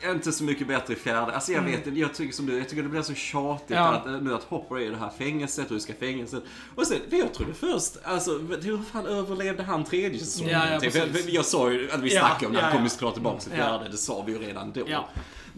[0.01, 1.31] jag inte så mycket bättre i fjärde.
[1.35, 3.83] Alltså jag vet inte, jag tycker som du, jag tycker det blir så tjatigt Mm.
[3.83, 3.89] Ja.
[3.93, 6.43] att, eh, nu att Hopper är i det här fängelset och du ska fängelset.
[6.75, 10.51] Och sen, för jag trodde först, alltså hur fan överlevde han tredje säsongen?
[10.53, 12.71] Ja, ja, Typ, jag, jag sa ju att vi Ja, snackade om det, ja, han
[12.71, 12.89] kommer ja.
[12.89, 13.57] såklart tillbaka till Ja.
[13.57, 14.83] fjärde, det sa vi ju redan då.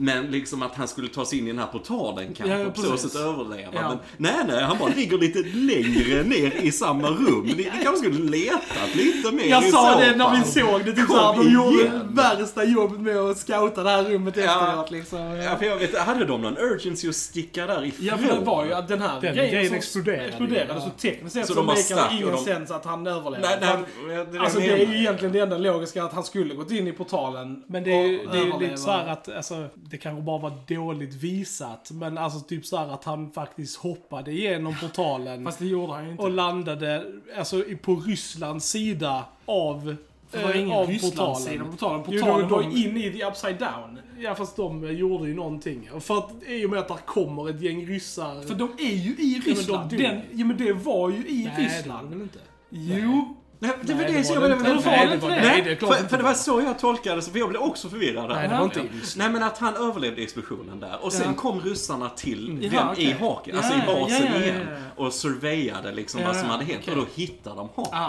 [0.02, 2.76] Men liksom att han skulle ta sig in i den här portalen kanske, Ja, och
[2.76, 3.70] på så sätt överleva.
[3.74, 3.90] Ja.
[3.90, 7.42] Men nej, nej, han bara ligger lite längre ner i samma rum.
[7.46, 10.92] Ni, ni kanske skulle letat lite mer Jag i sa det när vi såg det,
[10.94, 14.44] typ såhär, de gjorde värsta jobbet med att scouta det här rummet Ja.
[14.44, 15.20] efteråt liksom.
[15.20, 18.06] Ja, för jag vet, hade de någon urgency att sticka därifrån?
[18.06, 20.26] Ja, för det var ju att den här Den grejen, grejen exploderade.
[20.28, 20.82] exploderade Ja.
[20.82, 23.48] så tekniskt sett Så så, det ingen de- sens att han överlevde.
[23.62, 26.72] Nej, nej, är Alltså det är ju egentligen det enda logiska att han skulle gått
[26.72, 28.60] in i portalen Men det är ju och det är ju överleva.
[28.72, 31.92] lite så här att, alltså, det kanske bara var dåligt visat.
[31.92, 36.06] Men alltså typ så här att han faktiskt hoppade igenom portalen Fast det gjorde han
[36.06, 36.24] ju inte.
[36.24, 37.04] och landade,
[37.38, 39.96] alltså på Rysslands sida av,
[40.30, 42.04] För det var eh, ingen av Rysslands sida på portalen.
[42.08, 44.00] Jo, Portalen de- var de- inne i the upside down.
[44.20, 45.90] Ja fast de eh, gjorde ju någonting.
[46.00, 48.42] För att i och med att där kommer ett gäng ryssar.
[48.42, 49.90] För de är ju i men de Ryssland.
[49.90, 50.00] dog.
[50.00, 52.10] Den, ja men det var ju i Nej, det var Ryssland.
[52.10, 52.40] det väl inte?
[52.70, 53.12] Jo.
[53.12, 54.76] Nej, det var Nej, det det som var jag det menade.
[54.76, 54.90] inte.
[54.90, 55.76] Var Nej, det var inte nej, det?
[55.76, 58.30] för, för det var så jag tolkade det, så för jag blev också förvirrad.
[58.30, 58.84] Nej, det var inte.
[59.18, 61.42] Nej men att han överlevde explosionen där och sen Ja.
[61.42, 63.04] kom ryssarna till den Jaha, okej.
[63.06, 64.68] i haken, alltså Ja, i basen ja, ja, ja, igen
[64.98, 65.04] ja.
[65.06, 66.94] och surveyade liksom Ja, vad som ja, hade hänt okej.
[66.94, 68.00] och då hittade de haken.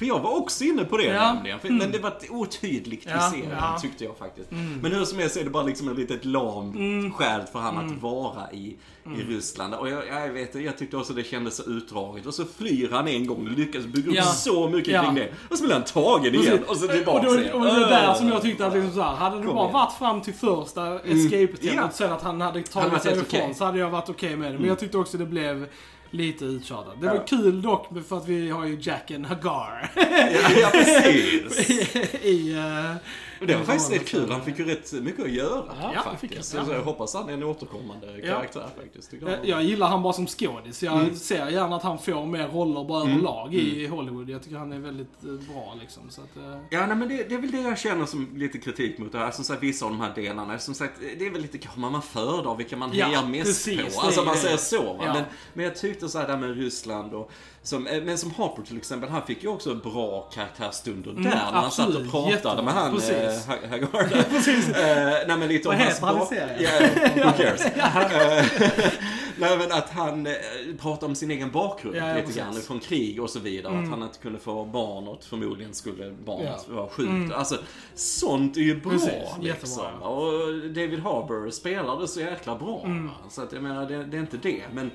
[0.00, 1.22] För jag var också inne på det Ja.
[1.22, 1.34] Mm.
[1.34, 3.68] nämligen, för, men det var otydligt i Ja, serien ja.
[3.68, 3.80] Mm.
[3.80, 4.50] tyckte jag faktiskt.
[4.82, 6.76] Men hur som helst är det bara liksom ett litet lamt
[7.14, 7.96] skäl för han Mm.
[7.96, 8.76] att vara i,
[9.18, 9.74] i Ryssland.
[9.74, 13.08] Och jag, jag vet jag tyckte också det kändes så utdraget och så flyr han
[13.08, 14.22] en gång och lyckas bygga upp Ja.
[14.22, 15.02] så mycket Ja.
[15.04, 15.28] kring det.
[15.50, 17.52] Och så blir han tagen igen och så och, tillbaka då, igen.
[17.54, 18.14] och det är där Öh.
[18.18, 19.72] som jag tyckte att liksom så här, hade det bara igen.
[19.72, 21.84] varit fram till första escape-tältet Ja.
[21.86, 23.54] och sen att han hade tagit sig ifrån okej.
[23.54, 24.58] så hade jag varit okej med det.
[24.58, 25.66] Men jag tyckte också det blev
[26.10, 27.00] lite uttjatat.
[27.00, 27.22] Det var Ja.
[27.26, 31.70] kul dock för att vi har ju Jacken Hagar Ja, ja precis.
[32.24, 32.54] i...
[32.54, 32.96] Uh,
[33.40, 34.30] Och det var faktiskt rätt kul.
[34.30, 36.56] Han fick ju rätt mycket att göra Ja, det fick faktiskt.
[36.56, 36.66] han.
[36.66, 39.12] Så jag hoppas han är en återkommande karaktär faktiskt.
[39.20, 39.38] Jag.
[39.48, 40.82] jag gillar han bara som skådis.
[40.82, 41.14] Jag Mm.
[41.14, 44.30] ser gärna att han får mer roller bara överlag i Hollywood.
[44.30, 46.02] Jag tycker han är väldigt eh, bra liksom.
[46.10, 48.58] Så att, eh, Ja, nej, men det, det är väl det jag känner som lite
[48.58, 49.30] kritik mot det här.
[49.30, 50.58] Som sagt, vissa av de här delarna.
[50.58, 53.76] Som sagt, det är väl lite vad man föredrar, vilka man Ja, hejar mest precis,
[53.78, 54.00] det på.
[54.00, 54.40] Alltså man det.
[54.40, 55.02] säger så va.
[55.06, 55.12] Ja.
[55.14, 55.22] Men,
[55.54, 57.30] men jag tyckte så här där med Ryssland och
[57.62, 61.20] som, eh, men som Harper till exempel, han fick ju också bra karaktärsstunder där.
[61.22, 62.62] när han satt och pratade Jättebra.
[62.62, 63.10] med han Precis.
[63.12, 64.22] eh, Ha- Hagar där.
[64.22, 64.68] Precis.
[64.68, 66.32] Eh, nej men lite om hans bak-?
[66.32, 66.70] Ja,
[67.24, 67.66] who cares?
[69.40, 70.32] Eh, nej men att han eh,
[70.80, 72.36] pratar om sin egen bakgrund Ja, lite precis.
[72.36, 72.54] grann.
[72.54, 73.78] Från krig och så vidare.
[73.82, 76.74] Att han inte kunde få barn och förmodligen skulle barnet Ja.
[76.74, 77.34] vara sjukt.
[77.34, 77.56] Alltså,
[77.94, 79.42] sånt är ju bra Precis, liksom.
[79.42, 80.08] jättebra.
[80.08, 82.82] Och David Harbour spelade så jäkla bra.
[82.84, 83.10] va.
[83.30, 84.62] Så att jag menar, det, det är inte det.
[84.72, 84.86] Men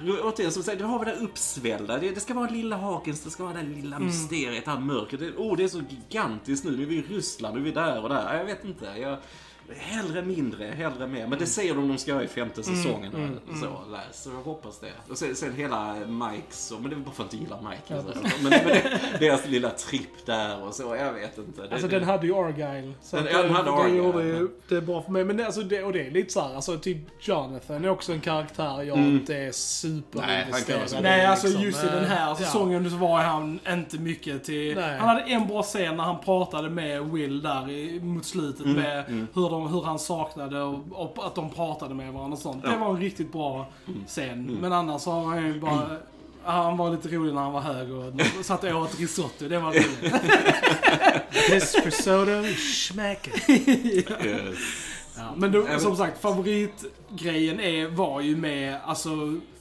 [0.00, 1.98] äh, återigen, som sagt, det har vi det uppsvällda.
[2.04, 5.20] Det, det ska vara lilla Hawkins, det ska vara det lilla mysteriet, det här mörkret.
[5.20, 6.76] Det, oh, det är så gigantiskt nu.
[6.76, 8.36] Nu är vi i Ryssland, nu är vi där och där.
[8.36, 8.84] Jag vet inte.
[8.84, 9.18] Jag,
[9.76, 11.26] Hellre mindre, hellre mer.
[11.26, 13.38] Men det säger de de ska göra i femte säsongen.
[13.60, 14.22] Så, läs.
[14.22, 14.92] så jag hoppas det.
[15.10, 17.70] Och sen, sen hela Mikes, och, men det är bara för att jag inte gillar
[17.70, 17.94] Mike.
[17.96, 18.22] alltså.
[18.42, 21.62] Men, men det, deras lilla tripp där och så, jag vet inte.
[21.62, 22.92] Det, Alltså det, den hade ju Argyle.
[23.02, 25.24] Så Den- ja, den det- hade det Argyle, gjorde ju det är bra för mig.
[25.24, 28.12] Men det, alltså det, och det är lite så här, alltså typ Jonathan är också
[28.12, 31.64] en karaktär jag inte är superinvesterad Nej, han kan vara så- i, Nej, alltså liksom.
[31.64, 32.36] just i den här Ja.
[32.36, 34.74] säsongen så var han inte mycket till...
[34.76, 34.98] Nej.
[34.98, 38.76] Han hade en bra scen när han pratade med Will där i, mot slutet Mm,
[38.82, 42.62] med Hur, de, hur han saknade och, och att de pratade med varandra och sånt.
[42.62, 44.04] Det var en riktigt bra Mm.
[44.06, 44.58] scen.
[44.60, 45.96] Men annars så har han ju bara...
[46.46, 48.12] Han var lite rolig när han var hög och
[48.44, 49.48] satt och åt risotto.
[49.48, 50.14] Det var roligt.
[51.50, 52.44] This risotto.
[53.48, 54.58] Yes.
[55.16, 59.10] Ja, men då, som sagt, favoritgrejen är, var ju med alltså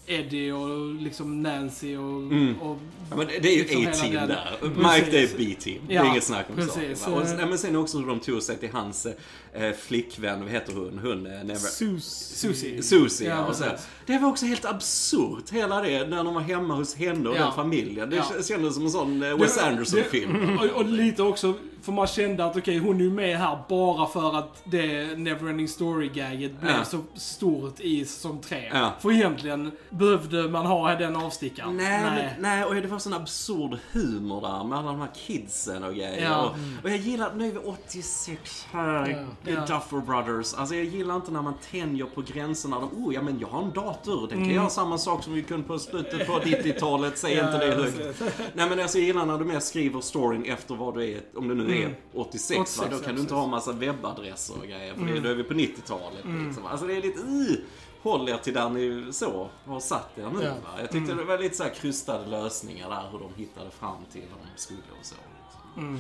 [0.07, 2.23] Eddie och liksom Nancy och...
[2.61, 2.77] och
[3.09, 4.57] Ja, men det är ju liksom A-team där.
[4.59, 4.77] Precis.
[4.77, 5.77] Mike det är B-team.
[5.87, 6.99] Det är inget snack om precis.
[6.99, 7.13] saken.
[7.13, 9.05] Och, sen- men sen också hur de tog sig till hans
[9.53, 10.99] eh, flickvän, vad heter hon?
[11.03, 11.55] Hon, eh, Never...
[11.55, 12.05] Sus.
[12.35, 12.83] Susie.
[12.83, 13.45] Susie, Ja.
[13.45, 13.63] Och så,
[14.05, 17.43] det var också helt absurt, hela det, när de var hemma hos henne och Ja.
[17.43, 18.09] den familjen.
[18.09, 18.43] Det Ja.
[18.47, 20.57] kändes som en sån eh, Wes Anderson-film.
[20.59, 21.53] Och, och lite också,
[21.83, 25.67] för man kände att okej, hon är ju med här bara för att det Neverending
[25.67, 26.83] Story-gaget blev Ja.
[26.85, 28.69] så stort i säsong 3.
[28.73, 28.91] Ja.
[28.99, 31.77] För egentligen behövde man ha den avstickaren.
[31.77, 35.83] Nej, Men, nej, och det var sån absurd humor där med alla de här kidsen
[35.83, 36.23] och grejer.
[36.23, 36.43] Ja.
[36.45, 39.51] Och, och jag gillar, nu är vi 86, här, Ja.
[39.51, 40.53] Duffer Brothers.
[40.53, 42.79] Alltså jag gillar inte när man tänjer på gränserna.
[42.79, 44.55] De, oh ja men jag har en dator, den kan Mm.
[44.55, 48.21] göra samma sak som vi kunde på slutet på 90-talet, säg Ja, inte det högt.
[48.53, 51.47] Nej men alltså jag gillar när du mer skriver storyn efter vad du är, om
[51.47, 51.72] det nu är
[52.13, 52.87] 86, 86, va?
[52.91, 55.13] då kan du inte ha massa webbadresser och grejer, för Mm.
[55.13, 56.25] det, då är vi på 90-talet.
[56.45, 56.65] Liksom.
[56.65, 57.55] Alltså det är lite, uh,
[58.01, 60.43] håll er till där ni så har satt er nu.
[60.43, 60.53] Ja.
[60.53, 60.81] Va?
[60.81, 64.39] Jag tyckte det var lite så krystade lösningar där, hur de hittade fram till vad
[64.55, 65.15] de skulle och så.
[65.15, 65.99] Liksom.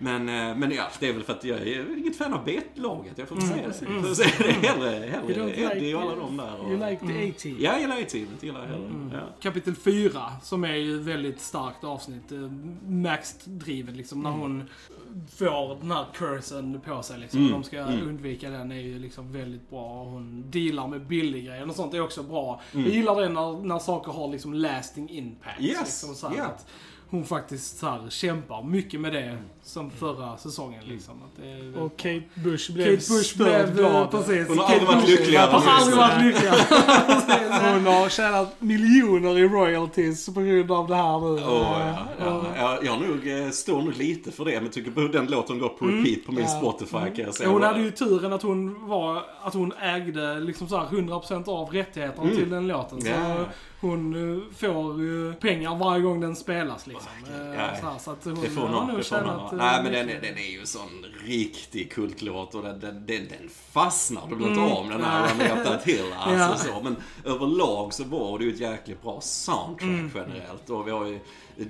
[0.00, 3.12] Men, eh, men ja, det är väl för att jag är inget fan av B-laget.
[3.18, 3.94] Jag får inte Mm, säga det.
[3.94, 6.18] Jag får säga det hellre, hellre like Eddie och alla it.
[6.18, 6.56] de där.
[6.60, 7.56] Och, You like the A-team.
[7.60, 8.42] Ja, jag gillar A-teamet.
[8.42, 8.86] Gillar jag hellre.
[8.86, 9.10] Mm.
[9.12, 9.20] Ja.
[9.40, 12.32] Kapitel 4, som är ju väldigt starkt avsnitt.
[12.32, 12.38] eh,
[13.10, 14.64] Max-drivet liksom, när hon
[15.36, 17.40] får den här cursen på sig liksom.
[17.40, 18.08] Mm, De ska mm.
[18.08, 20.04] undvika den är ju liksom väldigt bra.
[20.04, 22.60] Hon dealar med billiggrejer och sånt är också bra.
[22.72, 22.86] Mm.
[22.86, 25.60] Jag gillar det när, när saker har liksom lasting impact.
[25.60, 26.44] Yes, liksom, så här, ja.
[26.44, 26.66] att
[27.10, 31.14] hon faktiskt så här, kämpar mycket med det som förra säsongen liksom.
[31.14, 34.02] Att det är, Och Kate Bush blev Kate Bush blev, glad.
[34.02, 34.48] eh, precis.
[34.48, 36.56] Hon har Kate aldrig varit lyckligare Har än aldrig varit lyckligare.
[37.74, 41.42] Hon har tjänat miljoner i royalties på grund av det här nu.
[41.46, 42.78] Åh, Eh, ja, ja.
[42.82, 45.84] Jag, nog, eh, står nog lite för det, men tycker på den låten går på
[45.86, 46.48] repeat på min Ja.
[46.48, 47.48] Spotify kan jag säga.
[47.48, 51.68] Hon hade ju turen att hon var, att hon ägde liksom så här 100% av
[51.70, 53.00] rättigheterna till den låten.
[53.02, 53.30] Så Mm.
[53.30, 53.44] Ja.
[53.80, 57.08] Hon eh, får ju pengar varje gång den spelas liksom.
[57.34, 57.76] Eh, Ja.
[57.80, 59.28] Så, här, så att hon Det får nog det får hon
[59.60, 63.28] eh, Nej men den, den är ju en sån riktig kultlåt och den, den, den,
[63.28, 64.22] den fastnar.
[64.28, 65.46] Du blir inte om den här Mm.
[65.46, 65.52] Ja.
[65.54, 66.04] Rameta till.
[66.18, 66.74] Alltså, Ja.
[66.74, 66.80] så.
[66.82, 70.10] Men överlag så var det ju ett jäkligt bra soundtrack Mm.
[70.14, 70.70] generellt.
[70.70, 71.18] Och vi har ju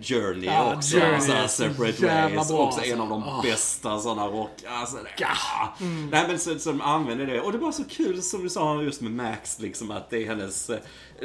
[0.03, 0.97] Journey Ja, också.
[0.97, 2.49] Journey så här, Separate Ways.
[2.49, 2.93] bra, också alltså.
[2.95, 3.43] en av de Åh.
[3.43, 4.51] bästa sådana rock...
[4.69, 5.85] Alltså, det.
[5.85, 6.07] Mm.
[6.11, 7.41] Nej men så, så de använder det.
[7.41, 10.27] Och det var så kul som du sa just med Max liksom att det är
[10.27, 10.71] hennes...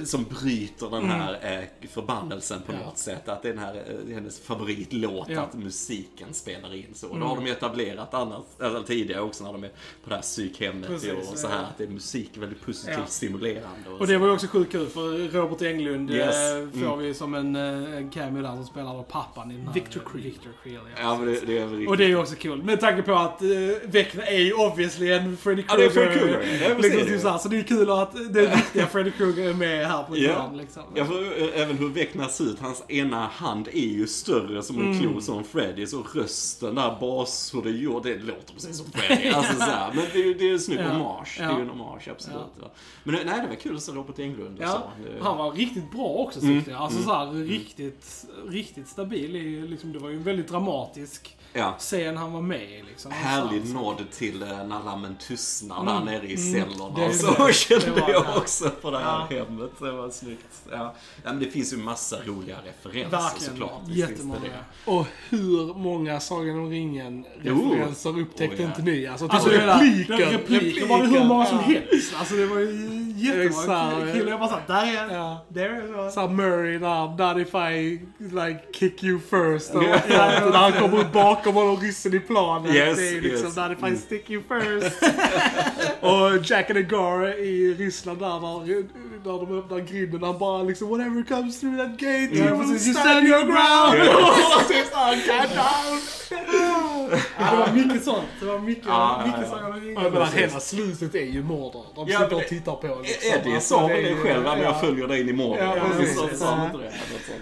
[0.06, 2.82] Som bryter den här eh, förbannelsen på Mm.
[2.84, 2.90] Ja.
[2.90, 3.30] något sätt.
[3.30, 5.42] Att det är den här, eh, hennes favoritlåt, Ja.
[5.42, 7.08] att musiken spelar in så.
[7.08, 7.24] Och Mm.
[7.24, 9.68] det har de ju etablerat annars, eller tidigare också när de är
[10.04, 11.52] på det här psykhemmet Precis, och så ja.
[11.52, 11.64] här.
[11.64, 13.06] Att det är musik väldigt positivt Ja.
[13.08, 13.90] stimulerande.
[14.00, 16.36] Och det var ju också sjukt kul för Robert Englund Yes.
[16.36, 17.00] eh, får Mm.
[17.00, 20.24] vi som en, en cameo där som spelar då pappan i den här Victor Creel.
[20.24, 21.02] Victor Creel ja.
[21.02, 21.90] Ja men det, det är riktigt.
[21.90, 22.64] Och det är ju också kul.
[22.64, 26.12] Med tanke på att uh, Vecna är ju obviously en Freddy Ja, det är Krueger.
[26.12, 26.70] Freddy Krueger.
[26.70, 30.04] Ja, liksom, så, så det är kul att den riktiga Freddy Krueger är med här
[30.04, 30.34] på ett Ja.
[30.42, 30.84] hörn liksom.
[30.96, 34.80] Ja, för eh, även hur Vecna ser ut, hans ena hand är ju större som
[34.80, 35.00] en Mm.
[35.00, 39.30] klo som Freddys och rösten där bas, hur det gjorde, det låter precis som Freddy.
[39.34, 39.94] Alltså så här.
[39.96, 40.88] Men det är ju det är en snygg Ja.
[40.90, 41.36] hommage.
[41.38, 41.56] Det är Ja.
[41.58, 42.40] ju en hommage, absolut.
[42.62, 42.72] Ja.
[43.04, 44.78] Men nej, det var kul att se Robert Englund och Ja, så.
[45.04, 46.56] Det- han var riktigt bra också Mm.
[46.56, 46.82] tyckte jag.
[46.82, 49.36] Alltså så här, riktigt, riktigt stabil.
[49.36, 51.76] i, Liksom, det var ju en väldigt dramatisk Ja.
[51.80, 52.86] scen han var med.
[52.88, 53.12] Liksom.
[53.12, 55.94] Härlig Så- nod till eh, när lammen tystnar Mm.
[55.96, 56.54] där nere i Mm.
[56.54, 56.96] cellerna.
[56.96, 57.54] Det och så det.
[57.54, 58.38] kände Det jag det.
[58.38, 59.38] också på det här Ja.
[59.38, 59.72] hemmet.
[59.80, 60.62] Det var snyggt.
[60.72, 60.78] Ja.
[60.78, 63.52] ja, men det finns ju massa roliga referenser Verkligen.
[63.54, 63.82] såklart.
[63.88, 64.40] Jättemånga.
[64.40, 64.92] det.
[64.92, 68.68] Och hur många Sagan om ringen-referenser upptäckte Oh, ja.
[68.68, 69.08] inte ni?
[69.08, 70.18] Alltså, Alltså typ det där, repliker.
[70.32, 72.14] repliker, repliker var det hur många som helst.
[72.20, 74.30] Alltså det var ju jättemånga killar.
[74.32, 75.46] Jag bara såhär, där är Ja.
[75.50, 79.74] Där är Såhär Murray där, not if I like kick you first.
[79.74, 82.76] När han kommer upp bakom honom, ryssen i planen.
[82.76, 83.56] Yes, det är liksom yes.
[83.56, 85.04] not if I stick you first.
[86.00, 88.86] och Jack and Agar i Ryssland där, när,
[89.26, 92.68] när de öppnar grinden, han bara liksom whatever comes through that gate, Ja, you will
[92.68, 92.88] precis.
[92.88, 93.96] You stand your ground.
[95.56, 96.00] down.
[97.40, 98.26] Ja, det var mycket sånt.
[98.40, 99.58] Det var mycket, Ja, ja, mycket ja.
[99.62, 100.28] Ja, men ringen.
[100.34, 101.84] hela slutet är ju mordare.
[101.96, 103.32] De Ja, sitter och tittar på liksom.
[103.40, 104.80] Eddie Alltså, sa väl är det ju- själv, men jag ja.
[104.80, 105.58] följer dig in imorgon.
[105.60, 106.16] Ja, Ja, precis.
[106.40, 106.92] så där.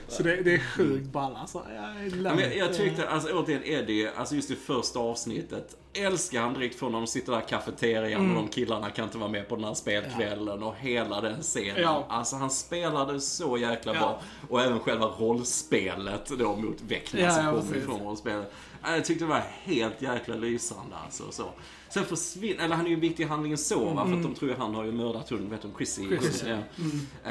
[0.07, 1.61] Så det, det är sjukt ball alltså.
[1.75, 6.41] Jag, Ja, men jag, jag tyckte, alltså återigen Eddie, alltså just i första avsnittet, älskar
[6.41, 9.29] han direkt från när de sitter där i kafeterian och de killarna kan inte vara
[9.29, 11.81] med på den här spelkvällen och hela den scenen.
[11.81, 12.05] Ja.
[12.09, 13.99] Alltså han spelade så jäkla Ja.
[13.99, 14.21] bra.
[14.49, 18.53] Och även själva rollspelet då mot Vecna Ja, som ja, kommer ifrån rollspelet.
[18.83, 21.23] Ja, Jag tyckte det var helt jäkla lysande alltså.
[21.31, 21.43] Så.
[21.89, 24.51] Sen försvinner, eller han är ju viktig i handlingen så va, för att de tror
[24.51, 26.07] ju han har ju mördat hon, vet du, Chrissy.
[26.07, 26.55] Chrissy, ja.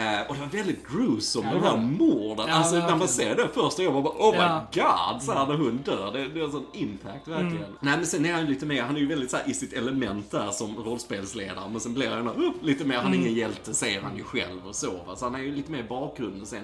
[0.01, 1.87] Eh, och det var väldigt gruesome, Ja, de det här var det.
[1.87, 2.47] morden.
[2.49, 4.67] Ja, alltså när man ser det första gången, man bara oh Ja.
[4.75, 6.13] my god, så här när hon dör.
[6.13, 7.57] Det, det är en sån impact verkligen.
[7.57, 7.73] Mm.
[7.81, 9.73] Nej men sen är han lite mer, han är ju väldigt så här i sitt
[9.73, 11.69] element där som rollspelsledare.
[11.71, 13.21] Men sen blir han uh, lite mer, han är Mm.
[13.21, 14.91] ingen hjälte säger han ju själv och så.
[15.07, 15.17] Va?
[15.17, 16.63] Så han är ju lite mer i bakgrunden sen.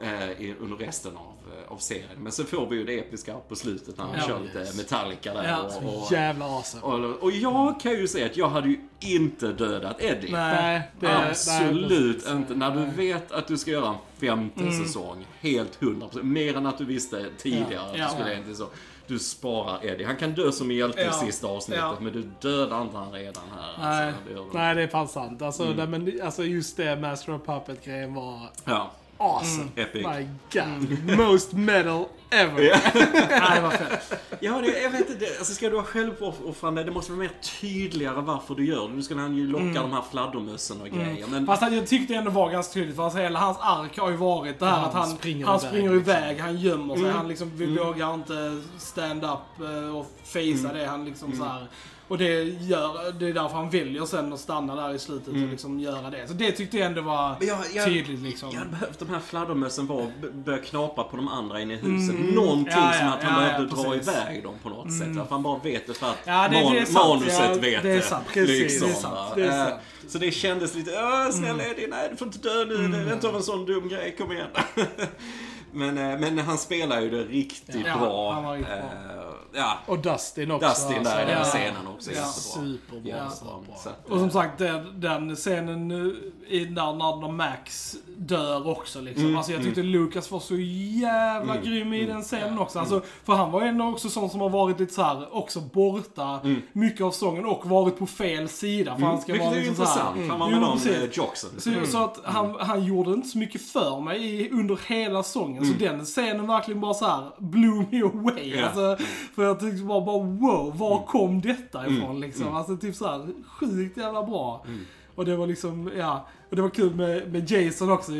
[0.00, 1.22] eh, i- under resten av,
[1.66, 2.08] eh, av serien.
[2.18, 4.26] Men så får vi ju det episka på slutet när han Ja.
[4.26, 5.48] kör lite Metallica där.
[5.48, 5.58] Ja.
[5.86, 6.82] Och, och, Jävla awesome.
[6.82, 10.32] och, och jag kan ju säga att jag hade ju inte dödat Eddie.
[10.32, 10.90] Nej.
[11.00, 12.54] det- Absolut nej, inte.
[12.54, 14.84] När du vet att du ska göra en femte Mm.
[14.84, 16.24] säsong, helt hundra procent.
[16.24, 18.04] Mer än att du visste tidigare att Ja.
[18.06, 18.66] du skulle egentligen så.
[19.06, 20.04] Du sparar Eddie.
[20.04, 21.08] Han kan dö som hjälte Ja.
[21.22, 21.96] i sista avsnittet, Ja.
[22.00, 23.74] men du dödar inte han redan här.
[23.90, 24.06] Nej.
[24.06, 24.44] Alltså, det du.
[24.58, 25.42] Nej, det är fan sant.
[25.42, 25.76] Alltså, Mm.
[25.76, 29.68] nej, men, alltså just det Master of Puppet-grejen var Ja, awesome.
[29.76, 30.06] epic.
[30.06, 31.18] My God.
[31.18, 32.62] Most metal ever.
[32.62, 32.76] Ja.
[32.94, 34.12] Nej, det var fett.
[34.40, 35.26] Ja, det, jag vet inte.
[35.38, 38.94] Alltså, ska du vara självuppoffrande, det måste vara mer tydligare varför du gör det.
[38.94, 41.26] Nu ska han ju locka de här fladdermössen och grejer.
[41.26, 44.16] Men, Fast jag tyckte ändå var ganska tydligt för alltså, hela hans ark har ju
[44.16, 46.12] varit det här Han att han springer han iväg, springer liksom.
[46.12, 47.16] iväg, han gömmer sig, Mm.
[47.16, 50.86] han liksom vi vågar inte stand up eh, och facea det.
[50.86, 51.66] Han liksom så här.
[52.10, 55.34] Och det gör, det är därför han väljer sen att stanna där i slutet och
[55.34, 56.28] liksom göra det.
[56.28, 58.48] Så det tyckte jag ändå var jag, jag, tydligt liksom.
[58.52, 61.76] jag hade behövt de här fladdermössen vara, b- börja knapa på de andra inne i
[61.76, 64.08] huset någonting Ja, ja, som att han ja, behövde dra precis.
[64.08, 64.22] Mm.
[64.32, 65.18] iväg dem på något sätt.
[65.22, 67.08] Att han bara vet det för att Ja, det- det man, sant.
[67.08, 68.24] manuset Ja, vet det är sant.
[68.32, 69.32] Precis, liksom, det är sant.
[69.34, 69.80] Det är Eh, sant.
[70.08, 72.88] Så det kändes lite, "Åh, snälla Eddie, nej du får inte dö nu.
[72.88, 74.46] Det är inte av en sån dum grej, kom igen.
[75.72, 78.32] men, eh, men han spelar ju det riktigt bra.
[78.32, 79.34] han var riktigt bra.
[79.54, 80.68] Eh, Ja, Och Dustin också.
[80.68, 82.10] Dustin där i den scenen också.
[82.12, 82.24] Ja.
[82.24, 83.00] Superbra.
[83.16, 83.76] Ja, superbra.
[83.76, 89.24] så Och som sagt, den, den scenen eh, i- när, när Max dör också liksom.
[89.24, 92.78] Mm, alltså jag tyckte Lucas var så jävla Mm, grym i mm, den scenen också.
[92.78, 95.60] Alltså, för han var ju ändå också sån som har varit lite så här också
[95.60, 96.40] borta
[96.72, 98.96] mycket av sången och varit på fel sida.
[98.98, 99.42] För han ska Mm.
[99.42, 100.30] Vilket vara är liksom så här- intressant.
[100.30, 101.50] Han var med någon eh, Jockson.
[101.58, 105.66] Så, så att han, han gjorde inte så mycket för mig under hela sången.
[105.66, 108.56] Så den scenen verkligen bara så här blew me away.
[108.56, 108.66] Ja.
[108.66, 109.04] Alltså,
[109.40, 112.54] för jag tyckte bara, bara wow, var kom detta ifrån liksom?
[112.54, 114.66] Alltså typ så här sjukt jävla bra.
[115.14, 116.28] Och det var liksom, ja.
[116.50, 118.12] Och det var kul med, med Jason också.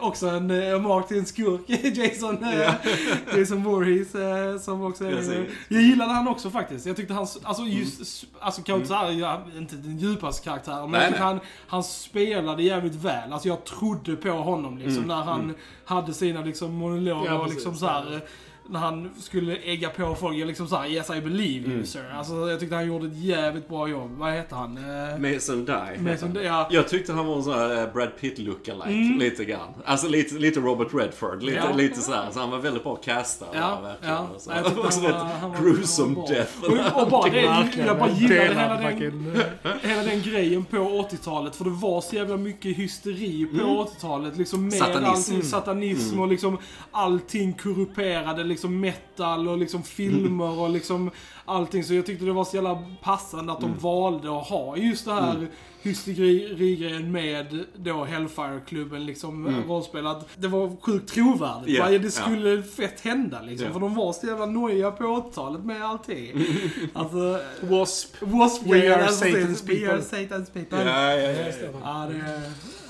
[0.00, 1.60] Också en uh, mark till en skurk,
[1.96, 5.54] Jason, uh, Jason Voorhees, eh, som också är, Precis.
[5.68, 6.86] Jag gillade han också faktiskt.
[6.86, 11.00] Jag tyckte hans, alltså just, alltså kanske inte såhär, inte den djupaste karaktären, men Nej,
[11.00, 11.32] jag tyckte nej.
[11.32, 13.32] han, han spelade jävligt väl.
[13.32, 15.54] Alltså jag trodde på honom liksom när han
[15.84, 18.22] hade sina liksom monologer Ja, och liksom såhär
[18.68, 22.04] när han skulle ägga på folk, jag liksom såhär Yes I believe you sir.
[22.14, 24.10] Alltså jag tyckte han gjorde ett jävligt bra jobb.
[24.18, 24.76] Vad heter han?
[24.76, 26.10] Eh, Mason Die.
[26.10, 26.68] Mason, ja.
[26.70, 29.68] Jag tyckte han var en sån här eh, Brad Pitt lookalike lite grann.
[29.84, 31.76] Alltså lite, lite Robert Redford, lite, Ja.
[31.76, 32.28] lite sådär.
[32.32, 33.46] Så han var väldigt bra castad.
[33.54, 34.14] Ja, verkligen.
[34.14, 34.28] ja.
[34.34, 34.50] Och så.
[34.50, 36.36] Jag tyckte också han rätt var- han var- gruesome han var bra.
[36.36, 36.96] death.
[36.96, 37.40] Och, och bara det,
[37.86, 39.36] jag bara gillade hela den,
[39.82, 41.56] hela den grejen på 80-talet.
[41.56, 43.58] För det var så jävla mycket hysteri på
[43.98, 44.36] 80-talet.
[44.36, 45.04] Liksom med Satanism.
[45.06, 46.58] allting, satanism och liksom
[46.90, 48.44] allting korrumperade.
[48.44, 51.10] Liksom metal och liksom filmer och liksom
[51.46, 51.84] allting.
[51.84, 55.12] Så jag tyckte det var så jävla passande att de valde att ha just det
[55.12, 55.48] här
[55.86, 60.06] hysterigrejen med då Hellfire-klubben liksom rollspel.
[60.06, 61.78] Att det var sjukt trovärdigt.
[61.78, 63.66] Ja, Bara, det skulle fett hända liksom.
[63.66, 63.72] Ja.
[63.72, 66.46] För de var så jävla nojiga på 80-talet med allting.
[66.92, 68.14] alltså, Wasp.
[68.20, 70.18] Wasp We are alltså, Satan's We are people.
[70.18, 70.82] Satan's people.
[70.84, 72.08] Ja, ja, ja,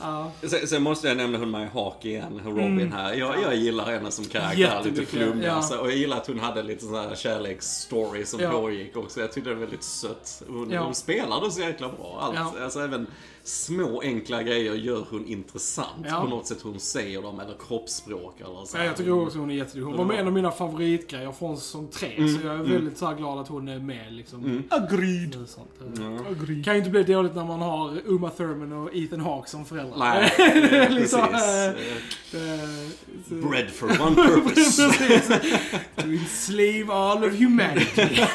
[0.00, 0.48] Ja, det...
[0.48, 3.14] Sen, sen måste jag nämna hon Mary Hawk igen, Robin här.
[3.14, 5.46] Jag, jag gillar henne som karaktär, lite flummig.
[5.46, 5.52] ja.
[5.52, 8.60] Alltså, och jag gillar att hon hade lite sån här kärleksstory som Ja.
[8.60, 9.20] pågick också.
[9.20, 10.42] Jag tyckte det var väldigt sött.
[10.48, 10.80] Hon, Ja.
[10.84, 12.18] hon spelade så jäkla bra.
[12.20, 12.64] Allt, Ja.
[12.64, 13.06] alltså, även
[13.44, 16.06] små enkla grejer gör hon intressant.
[16.08, 16.20] Ja.
[16.20, 18.76] På något sätt hon säger dem, eller kroppsspråk eller så.
[18.78, 19.82] Ja, jag tycker också hon är jätteduktig.
[19.82, 22.08] Hon var med en av mina favoritgrejer från säsong 3.
[22.28, 24.62] Så jag är väldigt så här glad att hon är med liksom.
[24.70, 25.28] Agreed.
[25.30, 25.70] Det är sant.
[25.94, 26.64] Det Agreed.
[26.64, 29.98] kan ju inte bli dåligt när man har Uma Thurman och Ethan Hawke som föräldrar.
[30.38, 31.48] Nej, liksom, precis.
[31.48, 31.96] eh,
[32.34, 32.68] Eh, eh,
[33.28, 34.54] så- Bread for one purpose.
[34.98, 35.28] Precis.
[35.96, 38.02] to enslave all of humanity.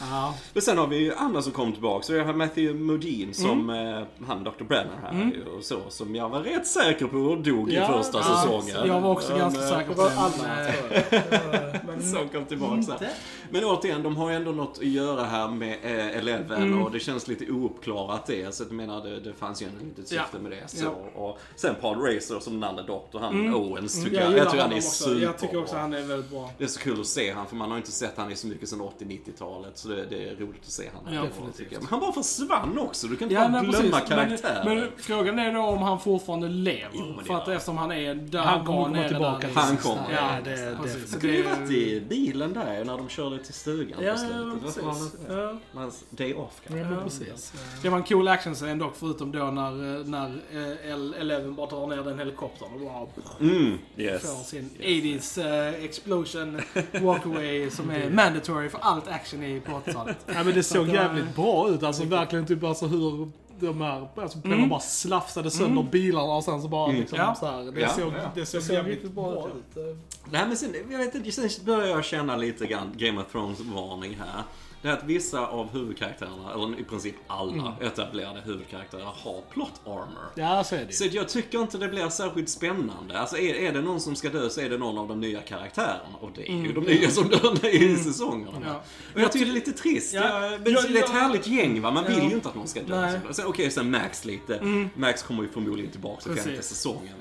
[0.00, 0.34] ja.
[0.52, 2.02] Men sen har vi ju andra som kom tillbaka.
[2.06, 4.64] Så jag har Matthew Modine som eh, han Dr.
[4.64, 5.78] Brenner här och så.
[5.88, 8.86] Som jag var rätt säker på dog Ja, i första ja, säsongen.
[8.86, 10.12] Jag var också Men, ganska eh, säker på det.
[10.16, 11.80] alla, jag.
[11.86, 13.10] men Som kom tillbaka inte.
[13.50, 17.00] Men återigen, de har ju ändå något att göra här med eh, Eleven och det
[17.00, 18.54] känns lite ouppklarat det.
[18.54, 20.38] Så jag menar, det, det fanns ju ändå inte ett syfte Ja.
[20.38, 20.68] med det.
[20.70, 21.20] Så, Ja.
[21.20, 24.24] och sen Paul Racer som den andra doktor, han Owens tycker jag.
[24.30, 24.90] gillar Jag tycker han är också.
[25.04, 25.22] superbra.
[25.24, 26.50] Jag tycker också han är väldigt bra.
[26.58, 28.46] Det är så kul att se han för man har inte sett han i så
[28.46, 29.78] mycket sedan 80-90-talet.
[29.78, 31.14] Så det, det är roligt att se han.
[31.14, 31.72] Ja, Det definitivt.
[31.72, 31.80] jag.
[31.82, 33.06] Men han bara försvann också.
[33.06, 34.08] Du kan inte Ja, bara glömma precis.
[34.08, 34.64] karaktären.
[34.68, 36.88] Men, men frågan är då om han fortfarande lever.
[36.92, 39.46] Jo, det för att eftersom han är där Han kommer var nere tillbaka.
[39.46, 39.54] där.
[39.54, 40.02] Han kommer.
[40.10, 41.02] Ja, Ja, det är precis.
[41.04, 41.10] det.
[41.10, 43.08] Han kunde ju varit i bilen där när de
[43.40, 44.82] körde till stugan Ja, på slutet.
[44.84, 45.14] ja, precis.
[45.14, 45.56] inte- Ja.
[45.80, 46.94] Hans day off kanske.
[46.94, 47.52] Ja, precis.
[47.82, 51.86] Det var en cool actionscen dock, förutom då när, eh, när eh, Eleven bara drar
[51.86, 53.06] ner den helikoptern och bara
[53.40, 54.48] Mm, får yes.
[54.48, 56.60] sin 80s eh, explosion
[57.02, 60.16] walkaway som är mandatory för allt action i på 80-talet.
[60.26, 61.82] Ja, men det såg var- jävligt bra ut.
[61.82, 63.28] Alltså verkligen typ alltså hur
[63.66, 64.68] de här alltså, mm.
[64.68, 67.34] bara slafsade sönder bilarna och sen så bara liksom Ja.
[67.34, 67.72] så här.
[67.72, 68.30] Det Ja, såg, ja.
[68.34, 69.98] det såg Det såg jävligt bra bra ut.
[70.30, 74.16] Nej men sen, jag vet inte, sen börjar jag känna lite grann Game of Thrones-varning
[74.18, 74.42] här.
[74.82, 80.06] Det är att vissa av huvudkaraktärerna, eller i princip alla etablerade huvudkaraktärer, har plot armor.
[80.34, 83.18] Ja, så är det Så jag tycker inte det blir särskilt spännande.
[83.18, 85.40] Alltså är, är det någon som ska dö så är det någon av de nya
[85.40, 86.16] karaktärerna.
[86.20, 88.58] Och det är ju de nya som dör i säsongerna.
[88.66, 88.82] Ja.
[89.14, 90.14] Och jag tycker det är lite trist.
[90.14, 90.20] Ja.
[90.50, 92.68] Jag, men Ja, det är ett härligt gäng va, man vill ju inte att någon
[92.68, 93.00] ska dö.
[93.00, 93.20] Nej.
[93.28, 94.88] Så- Sen, Okej, sen Max lite.
[94.94, 97.14] Max kommer ju förmodligen tillbaka till femte säsongen.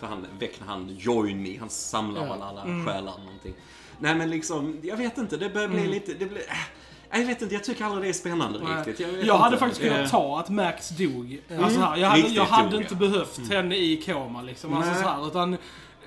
[0.00, 2.32] För han väckte han Join Me, han samlar Ja.
[2.32, 3.54] alla själar eller någonting.
[4.00, 6.54] Nej men liksom, jag vet inte, det börjar bli lite, det blir, äh,
[7.10, 8.76] jag vet inte, jag tycker aldrig det är spännande Nej.
[8.86, 9.00] riktigt.
[9.00, 11.38] Jag, Jag hade faktiskt Det- kunnat ta att Max dog.
[11.62, 12.98] Alltså här, jag hade, jag hade dog, inte ja.
[12.98, 13.10] Mm.
[13.12, 14.74] behövt henne i koma liksom.
[14.74, 15.56] Alltså så här, utan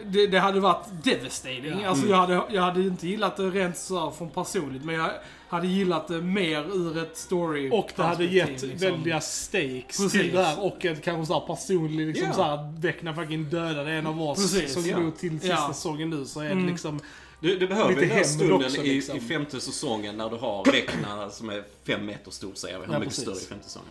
[0.06, 1.80] det, det hade varit devastating.
[1.84, 1.90] Ja.
[1.90, 5.10] Alltså jag hade, jag hade inte gillat det rent så här från personligt, men jag
[5.50, 8.70] hade gillat det mer ur ett story Och det hade gett liksom.
[8.78, 10.12] väldiga stakes Precis.
[10.12, 12.34] till det här och en kanske så här personlig liksom Ja.
[12.34, 15.00] så här Vecna fucking dödade en av oss Precis, som ja.
[15.00, 15.74] går till sista Ja.
[15.74, 16.68] säsongen nu så är det Mm.
[16.68, 17.00] liksom
[17.42, 19.18] Du, du behöver Lite den här stunden också, i, liksom.
[19.18, 22.86] i femte säsongen när du har Vecna som är fem meter stor säger vi.
[22.92, 23.24] Ja, mycket precis.
[23.24, 23.90] större i femte säsongen?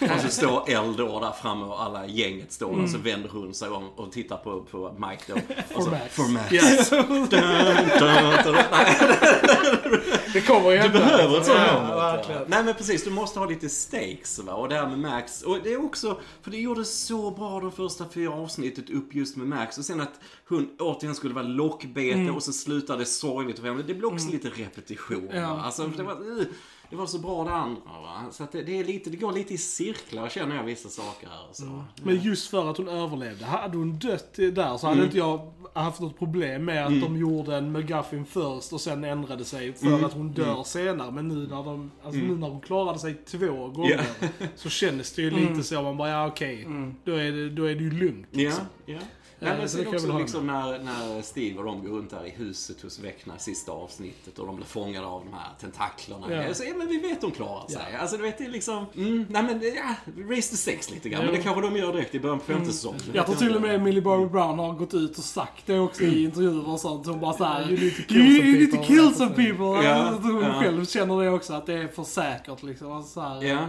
[0.00, 3.54] Och så står Eldor där framme och alla gänget står där och så vänder hon
[3.54, 5.54] sig om och tittar på, på Mike då.
[5.76, 6.14] Och så, Max.
[6.14, 6.52] For Max.
[6.52, 6.90] Yes.
[6.90, 7.28] Dun, dun,
[8.44, 8.56] dun.
[8.70, 8.96] Nej,
[10.32, 12.42] Det kommer ju du behöver ett sånt Ja, verkligen.
[12.46, 14.52] Nej men precis, du måste ha lite stakes va.
[14.52, 15.42] Och det här med Max.
[15.42, 19.36] Och det är också, för det gjorde så bra de första fyra avsnittet upp just
[19.36, 19.78] med Max.
[19.78, 23.58] Och sen att hon återigen skulle vara lockbete och så slutade det sorgligt.
[23.58, 25.28] och Det blev också lite repetition.
[25.32, 25.60] Ja.
[25.60, 26.44] Alltså, det var, uh,
[26.90, 28.24] det var så bra det andra va.
[28.30, 31.46] Så det, det, är lite, det går lite i cirklar känner jag vissa saker här.
[31.52, 31.84] Så.
[32.02, 33.44] Men just för att hon överlevde.
[33.44, 37.56] Hade hon dött där så hade inte jag haft något problem med att de gjorde
[37.56, 41.10] en McGuffin först och sen ändrade sig för att hon dör senare.
[41.10, 44.06] Men nu när, de, alltså nu när hon klarade sig två gånger
[44.56, 45.82] så kändes det ju lite så.
[45.82, 46.66] Man bara, ja okej.
[47.04, 48.26] Då, är det, då är det ju lugnt.
[48.30, 48.64] Liksom.
[48.86, 48.94] ja.
[48.94, 48.98] Ja,
[49.40, 52.30] Nej, men så sen också liksom när, när Steve och de går runt där i
[52.30, 56.32] huset hos Vecna sista avsnittet och de blir fångade av de här tentaklerna.
[56.34, 56.54] Ja.
[56.54, 57.82] Så, ja, men vi vet de klarar sig.
[57.92, 57.98] Ja.
[57.98, 58.86] Alltså du vet, det är liksom...
[58.96, 59.94] Mm, nej men, ja,
[60.28, 61.24] raise the sex lite grann.
[61.24, 63.00] Men det kanske de gör direkt i början på femte säsongen.
[63.12, 66.02] Jag tror till och med Millie Bobby Brown har gått ut och sagt det också
[66.02, 67.06] i intervjuer och sånt.
[67.06, 67.70] Hon bara såhär...
[67.70, 67.96] You need
[68.70, 71.88] to kill You some people." Jag tror hon själv känner det också, att det är
[71.88, 72.92] för säkert liksom.
[72.92, 73.68] Alltså, så här.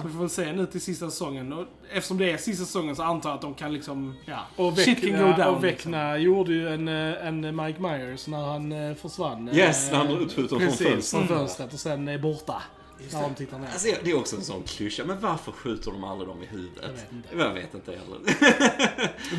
[0.00, 1.66] Så vi får väl se nu till sista säsongen.
[1.94, 5.00] Eftersom det är sista säsongen så antar jag att de kan liksom, ja, Och shit
[5.00, 5.54] can go down.
[5.54, 9.48] och Vecna gjorde ju en, eh, en Mike Myers när han eh, försvann.
[9.54, 11.26] Yes, när han Eh, utskjuten från Precis, fönstret.
[11.26, 12.62] från fönstret och sen är borta.
[13.12, 13.68] När de tittar ner.
[13.72, 15.04] Alltså, det är också en sån klyscha.
[15.04, 16.82] Men varför skjuter de aldrig dem i huvudet?
[16.82, 17.28] Jag vet inte.
[17.38, 18.18] Jag vet inte heller.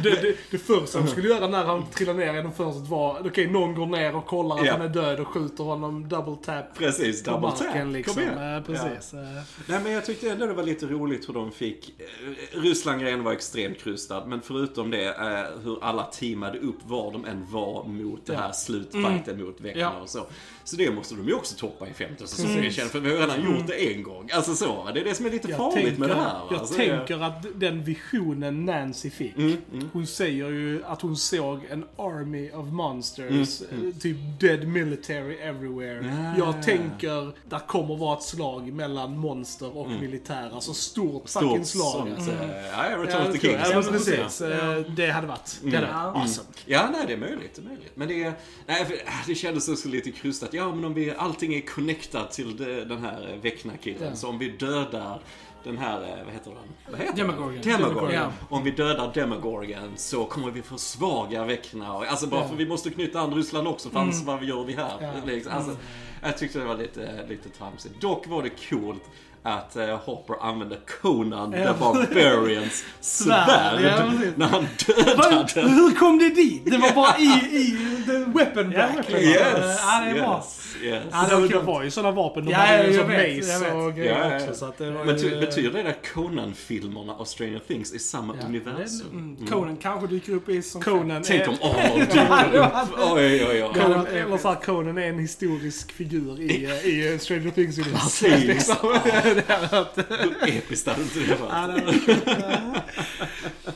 [0.03, 3.47] Det, det, det första de skulle göra när han trillar ner genom fönstret var, okej
[3.47, 4.71] någon går ner och kollar att Ja.
[4.73, 7.59] han är död och skjuter honom double tap Precis, double tap.
[7.63, 8.13] marken liksom.
[8.13, 8.55] Kom igen.
[8.57, 9.13] Eh, Precis.
[9.13, 9.19] Eh,
[9.67, 11.93] Nej men jag tyckte ändå det var lite roligt hur de fick...
[11.99, 17.25] eh, Ryssland-grejen var extremt krystad, men förutom det eh, hur alla teamade upp var de
[17.25, 20.01] än var mot det här slutfighten mot veckorna Ja.
[20.01, 20.25] och så.
[20.65, 23.43] Så det måste de ju också toppa i femte säsongen, känner, för vi har redan
[23.43, 24.29] gjort det en gång.
[24.33, 26.39] Alltså så, det är det som är lite Jag farligt tänker, med det här.
[26.51, 29.57] jag Alltså, det- tänker att den visionen Nancy fick, Mm,
[29.93, 35.35] hon säger ju att hon såg en army of monsters, Mm, eh, typ dead military
[35.35, 36.33] everywhere.
[36.37, 36.45] Ja.
[36.45, 40.49] Jag tänker, där kommer vara ett slag mellan monster och militär.
[40.53, 41.65] Alltså stort, fucking Mm.
[41.65, 41.91] Stort slag.
[41.91, 42.31] sånt, alltså.
[42.31, 43.65] eh, Ja, Ja, Return of the jag.
[43.67, 43.73] King.
[43.73, 44.41] Ja, precis.
[44.41, 46.47] Eh, Det hade varit, det hade varit awesome.
[46.65, 47.55] Ja, nej, det är möjligt.
[47.55, 47.91] Det är möjligt.
[47.95, 48.33] Men det,
[48.67, 50.52] nej, det kändes också lite krystat.
[50.53, 54.07] Ja, men om vi, allting är connectat till den här eh, Vecna-killen.
[54.09, 54.15] Ja.
[54.15, 55.19] Så om vi dödar
[55.63, 56.91] den här, eh, vad heter den?
[56.91, 57.61] Vad heter Demogorgon.
[57.63, 58.11] Demogorgon.
[58.13, 58.31] Ja.
[58.49, 61.87] Om vi dödar Demogorgon så kommer vi försvaga Vecna.
[61.87, 62.47] Alltså bara Ja.
[62.47, 64.91] för vi måste knyta an Ryssland också, för annars vad gör vi här?
[65.01, 65.11] Ja.
[65.25, 65.75] Liksom, alltså,
[66.21, 68.01] jag tyckte det var lite, lite tramsigt.
[68.01, 69.03] Dock var det coolt
[69.43, 71.73] att eh, Hopper använde Conan the Ja.
[71.79, 76.65] Barbarians Svärd, ja, när han dödade Hur kom det dit?
[76.65, 77.23] Det var bara i,
[77.57, 79.19] i the weapon Ja, weapon liksom.
[79.19, 80.43] Yes, Ja, det är bra.
[80.45, 81.03] yes, yes.
[81.11, 82.45] Ja, det var det, var ju sådana vapen.
[82.45, 84.43] De Ja, hade ju jag som mace och grejer Ja, ja, ja.
[84.43, 84.55] också.
[84.59, 87.97] Så att det var Men ju, ty, betyder det att Conan-filmerna och Stranger Things är
[87.99, 89.07] samma Ja, universum?
[89.11, 89.47] Mm.
[89.47, 92.71] Conan kanske dyker upp i som Conan Tänk är, om Arnold dyker upp.
[93.13, 93.81] Oj, oj, oj.
[93.81, 98.29] Conan, eller så här, Conan är en historisk figur i, eh, i Stranger things universum
[98.31, 98.75] Precis.
[99.35, 99.97] Det varit-
[100.43, 102.19] Hur episkt hade inte det Ja, varit?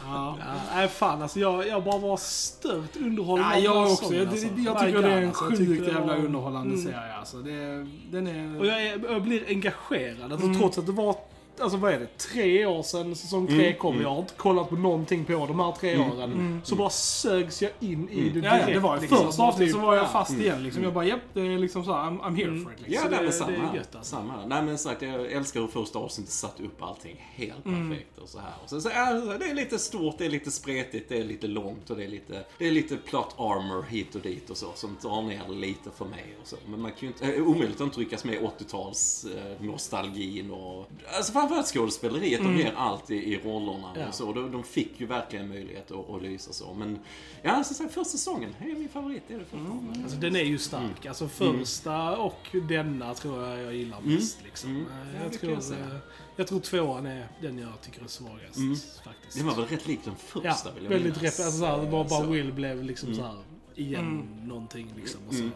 [0.05, 0.37] Ja,
[0.75, 3.95] nej fan alltså jag, jag bara var stört underhållen Ja, jag här också.
[3.95, 4.47] säsongen, Jag, alltså.
[4.47, 5.45] jag, jag tycker det är en alltså.
[5.45, 6.83] Sjukt det jävla var- underhållande Mm.
[6.85, 7.37] serie alltså.
[7.37, 8.59] Det, den är...
[8.59, 10.31] Och jag, är, jag blir engagerad.
[10.31, 10.59] Alltså, Mm.
[10.59, 11.15] Trots att det var,
[11.59, 13.91] alltså vad är det, tre år sedan säsong tre Mm, kom.
[13.93, 14.03] mm.
[14.03, 16.61] Jag har inte kollat på någonting på de här tre Mm, åren.
[16.63, 18.67] Så bara sögs jag in i det ja, direkt.
[18.67, 19.17] det var liksom.
[19.17, 20.07] första avsnittet Typ, så var jag ja.
[20.09, 20.83] fast igen liksom.
[20.83, 22.63] Jag bara, japp, det är liksom så här, I'm, I'm here Mm.
[22.63, 22.93] for it liksom.
[23.03, 24.15] Ja, det, det- är det samma är gött, alltså.
[24.15, 24.45] samma.
[24.45, 27.89] Nej men sagt, jag älskar hur första avsnittet satte upp allting helt Mm.
[27.89, 28.53] perfekt och så här.
[28.63, 31.47] Och sen, så, ja, det är lite stort, det är lite spretigt, det är lite
[31.47, 34.67] långt och det är lite, det är lite plot armor hit och dit och så
[34.75, 36.55] som drar ner lite för mig och så.
[36.67, 40.89] Men man kan ju inte, äh, omöjligt att inte ryckas med 80-tals eh, nostalgin och,
[41.17, 44.07] alltså framförallt skådespeleriet, de ger allt i, i rollerna Ja.
[44.07, 44.33] och så.
[44.33, 46.73] De, de fick ju verkligen möjlighet att, att lysa så.
[46.73, 46.99] Men,
[47.41, 49.99] ja, så, så här, första säsongen är min favorit, det är det fortfarande.
[50.03, 51.05] Alltså, den är ju stark.
[51.05, 54.37] Alltså första och denna tror jag jag gillar mest.
[54.43, 54.69] Liksom.
[54.69, 54.81] Mm.
[54.81, 54.87] Eh,
[55.17, 55.79] Ja, Jag, tror, jag säga.
[55.85, 55.95] eh,
[56.35, 58.57] jag tror tvåan är den jag tycker är svagast.
[58.57, 58.75] Mm.
[59.05, 59.37] Faktiskt.
[59.37, 61.39] Det var väl rätt lik den ja, första vill jag väldigt minnas.
[61.39, 62.23] rep- alltså, såhär, bara, bara Så.
[62.25, 63.19] Will blev liksom Mm.
[63.21, 63.37] såhär
[63.75, 64.47] igen Mm.
[64.47, 65.21] någonting liksom.
[65.27, 65.49] Och så,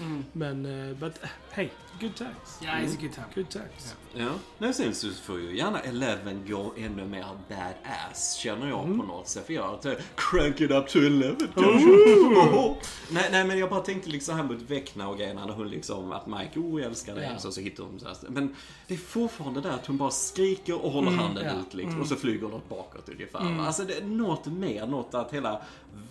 [0.00, 0.24] Mm.
[0.32, 1.70] Men, uh, but uh, hey,
[2.00, 2.60] good times.
[2.60, 3.26] Ja, it's a good time.
[3.34, 3.94] Good times.
[4.14, 4.30] Ja.
[4.58, 9.28] Men sen så får ju gärna Eleven gå ännu mer badass, känner jag på något
[9.28, 9.46] sätt.
[9.46, 11.88] För jag tar, crank it up to eleven kanske.
[13.10, 16.12] nej, nej, men jag bara tänkte liksom här mot Vecna och grejerna när hon liksom,
[16.12, 17.32] att Mike, oh jag älskar dig.
[17.34, 18.16] Och så, så hittar hon så här.
[18.28, 18.54] Men
[18.86, 21.60] det är fortfarande där att hon bara skriker och håller handen ja.
[21.60, 22.00] ut liksom.
[22.00, 23.66] Och så flyger något bakåt ungefär.
[23.66, 25.62] Alltså det är något mer, något att hela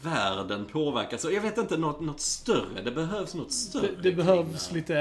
[0.02, 1.26] världen påverkas.
[1.26, 2.82] Och jag vet inte, något, något större.
[2.84, 3.64] Det behövs något större.
[3.74, 4.95] Det, det kring behövs lite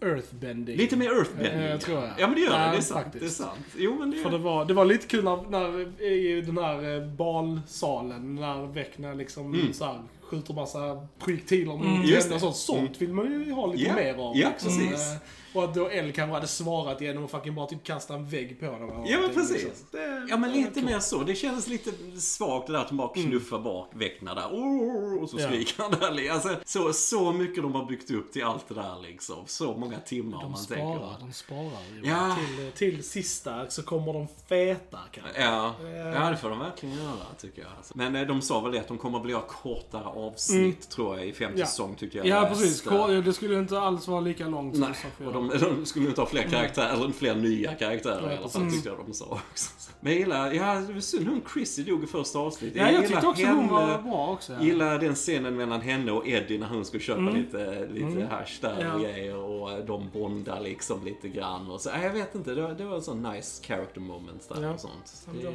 [0.00, 0.76] earthbending.
[0.76, 1.62] Lite mer earthbending.
[1.62, 2.10] Eh, tror jag.
[2.18, 3.02] Ja men det gör det, det är sant.
[3.04, 3.38] faktiskt.
[3.38, 3.66] Det är sant.
[3.76, 6.96] Jo men det För det var, det var lite kul när, när i den här
[6.96, 9.72] eh, balsalen, när Vecna liksom Mm.
[9.72, 12.02] så här, skjuter massa projektiler mot Mm.
[12.34, 12.56] Och sånt.
[12.56, 13.94] Sånt vill man ju ha lite Ja.
[13.94, 14.36] mer av.
[14.36, 14.68] Ja, liksom.
[14.78, 15.12] precis.
[15.12, 15.18] Eh,
[15.54, 18.60] Och att då L kanske hade svarat genom att fucking bara typ kasta en vägg
[18.60, 18.80] på dem.
[18.80, 19.64] Ja men någonting, precis.
[19.64, 19.86] liksom.
[19.90, 21.22] Det- Ja men lite mer så.
[21.22, 21.90] Det kändes lite
[22.20, 24.46] svagt det där att de bara knuffar bak Vecna där.
[24.46, 25.46] Oh, och så Ja.
[25.48, 26.30] skriker han där.
[26.30, 29.36] Alltså, så, så mycket de har byggt upp till allt det där liksom.
[29.46, 31.16] Så många timmar om De man sparar, tänker.
[31.20, 31.82] de sparar.
[32.02, 32.08] ju.
[32.08, 32.36] Ja.
[32.56, 35.42] Till, till sista så kommer de feta kanske.
[35.42, 35.90] Ja, Eh.
[35.96, 37.70] ja, det får de verkligen göra tycker jag.
[37.76, 37.92] Alltså.
[37.96, 41.18] Men eh, de sa väl det att de kommer att bli ha kortare avsnitt tror
[41.18, 41.60] jag i femte Mm.
[41.60, 41.66] Ja.
[41.66, 42.26] säsong tyckte jag.
[42.26, 42.82] Ja, precis.
[43.24, 45.10] Det skulle inte alls vara lika långt Nej, som
[45.48, 48.62] de, de skulle inte ha fler karaktärer, eller fler nya karaktärer Ja, i alla fall
[48.62, 48.72] precis.
[48.82, 49.70] tyckte jag de sa också.
[50.00, 52.76] Men jag gillar, ja det var synd hon Chrissy dog i första avsnittet.
[52.76, 54.02] Ja, jag gillar tyckte också hon var henne.
[54.02, 54.52] bra också.
[54.52, 54.62] Ja.
[54.62, 58.76] Gillar den scenen mellan henne och Eddie när hon skulle köpa lite, lite hash där
[58.84, 58.94] Ja.
[58.94, 61.90] och grejer och de bondar liksom lite grann och så.
[61.90, 64.70] Nej, jag vet inte, det var, det var en sån nice character moment där Ja.
[64.74, 65.26] och sånt.
[65.34, 65.52] Det, jag.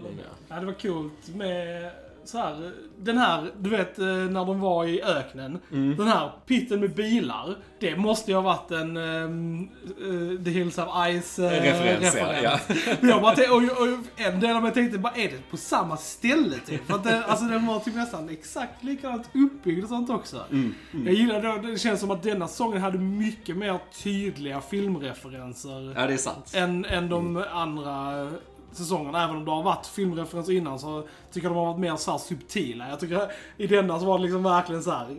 [0.48, 1.92] Ja, det var coolt med
[2.28, 5.60] så här, den här, du vet eh, när de var i öknen.
[5.72, 5.98] Mm.
[5.98, 7.56] Den här pitten med bilar.
[7.80, 9.70] Det måste ju ha varit en um,
[10.02, 10.86] uh, The Hills of
[11.24, 12.62] Ice uh, Referens, ja, referens.
[13.00, 15.58] Men jag bara tänkte, och, och en del av mig tänkte bara, är det på
[15.58, 16.88] samma ställe typ?
[16.88, 20.44] För att det, alltså den var typ nästan exakt likadant uppbyggd och sånt också.
[20.52, 20.74] Mm,
[21.06, 26.08] Jag gillar det, det känns som att denna säsongen hade mycket mer tydliga filmreferenser Ja,
[26.08, 26.52] det är sant.
[26.56, 28.28] än, än de andra
[28.72, 29.24] säsongerna.
[29.24, 32.18] Även om det har varit filmreferenser innan så tycker jag de har varit mer så
[32.18, 32.90] subtila.
[32.90, 35.18] Jag tycker i denna så var det liksom verkligen så här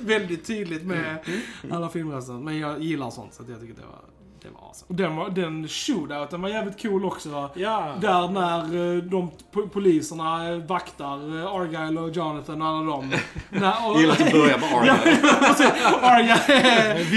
[0.06, 1.18] väldigt tydligt med
[1.70, 2.32] alla filmreferenser.
[2.32, 4.86] Men jag gillar sånt så jag tycker det var, det var awesome.
[4.88, 7.50] Och den, var, den shootouten var jävligt cool också.
[7.54, 7.94] Ja.
[8.00, 8.58] Där när
[8.96, 13.12] eh, de po- poliserna eh, vaktar eh, Argyle och Jonathan och alla dem.
[13.50, 15.64] När, och, Jag gillar att du börjar med Ja, viktigaste.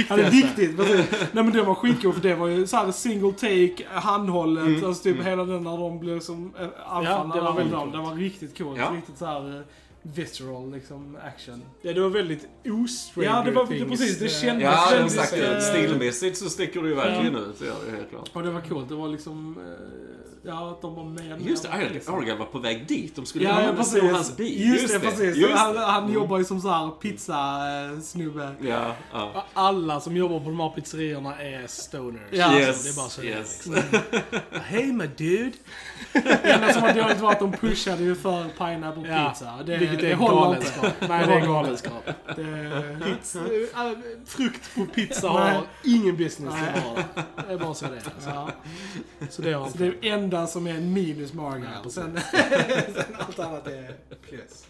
[0.09, 0.77] ja, det är viktigt.
[0.77, 1.11] precis.
[1.31, 5.03] Nej men det var skitcool för det var ju så här single take, handhållet, alltså
[5.03, 6.53] typ hela den när de blev som
[6.87, 7.35] anfallna.
[7.35, 7.91] det var väldigt dem.
[7.91, 8.79] Det var riktigt coolt.
[8.79, 8.91] Ja.
[8.95, 9.63] Riktigt så här
[10.03, 11.61] visceral liksom action.
[11.81, 15.33] Ja, det var väldigt o-stranger Ja, det var- things, precis, det kändes- Ja, väldigt, sagt,
[15.33, 17.59] eh, stilmässigt så sticker du ju verkligen ut.
[17.59, 18.29] Det gör det helt klart.
[18.33, 18.89] Och det var coolt.
[18.89, 19.63] Det var liksom, eh,
[20.45, 21.41] ja att de var med.
[21.41, 23.15] Just det, Arya Arya var på väg dit.
[23.15, 24.73] De skulle Ja, ja sno hans bil.
[24.73, 25.37] Just, det, precis.
[25.37, 28.55] Just han, han jobbar ju som så här pizzasnubbe.
[28.61, 29.45] Ja, ja.
[29.53, 32.21] Alla som jobbar på de här pizzerierna är stoners.
[32.31, 32.45] Ja.
[32.45, 33.61] Alltså, Yes, det är bara så yes.
[33.65, 34.01] det är liksom.
[34.63, 35.51] Hey my dude.
[36.13, 39.63] Det enda som var dåligt var att de pushade ju för pineapple Ja, pizza.
[39.65, 40.93] Det, Vilket det är galenskap.
[41.09, 42.09] Nej, det är galenskap.
[43.05, 43.91] Pizza, äh,
[44.25, 47.05] frukt på pizza har ingen business Nej.
[47.47, 47.95] Det är bara så det är.
[48.15, 48.29] Alltså.
[48.29, 48.49] ja.
[49.29, 49.77] Så det har Så
[50.33, 51.69] är enda som är en minus Argyle.
[51.83, 52.19] Ja, sen,
[52.93, 53.95] sen allt annat är
[54.29, 54.65] plus.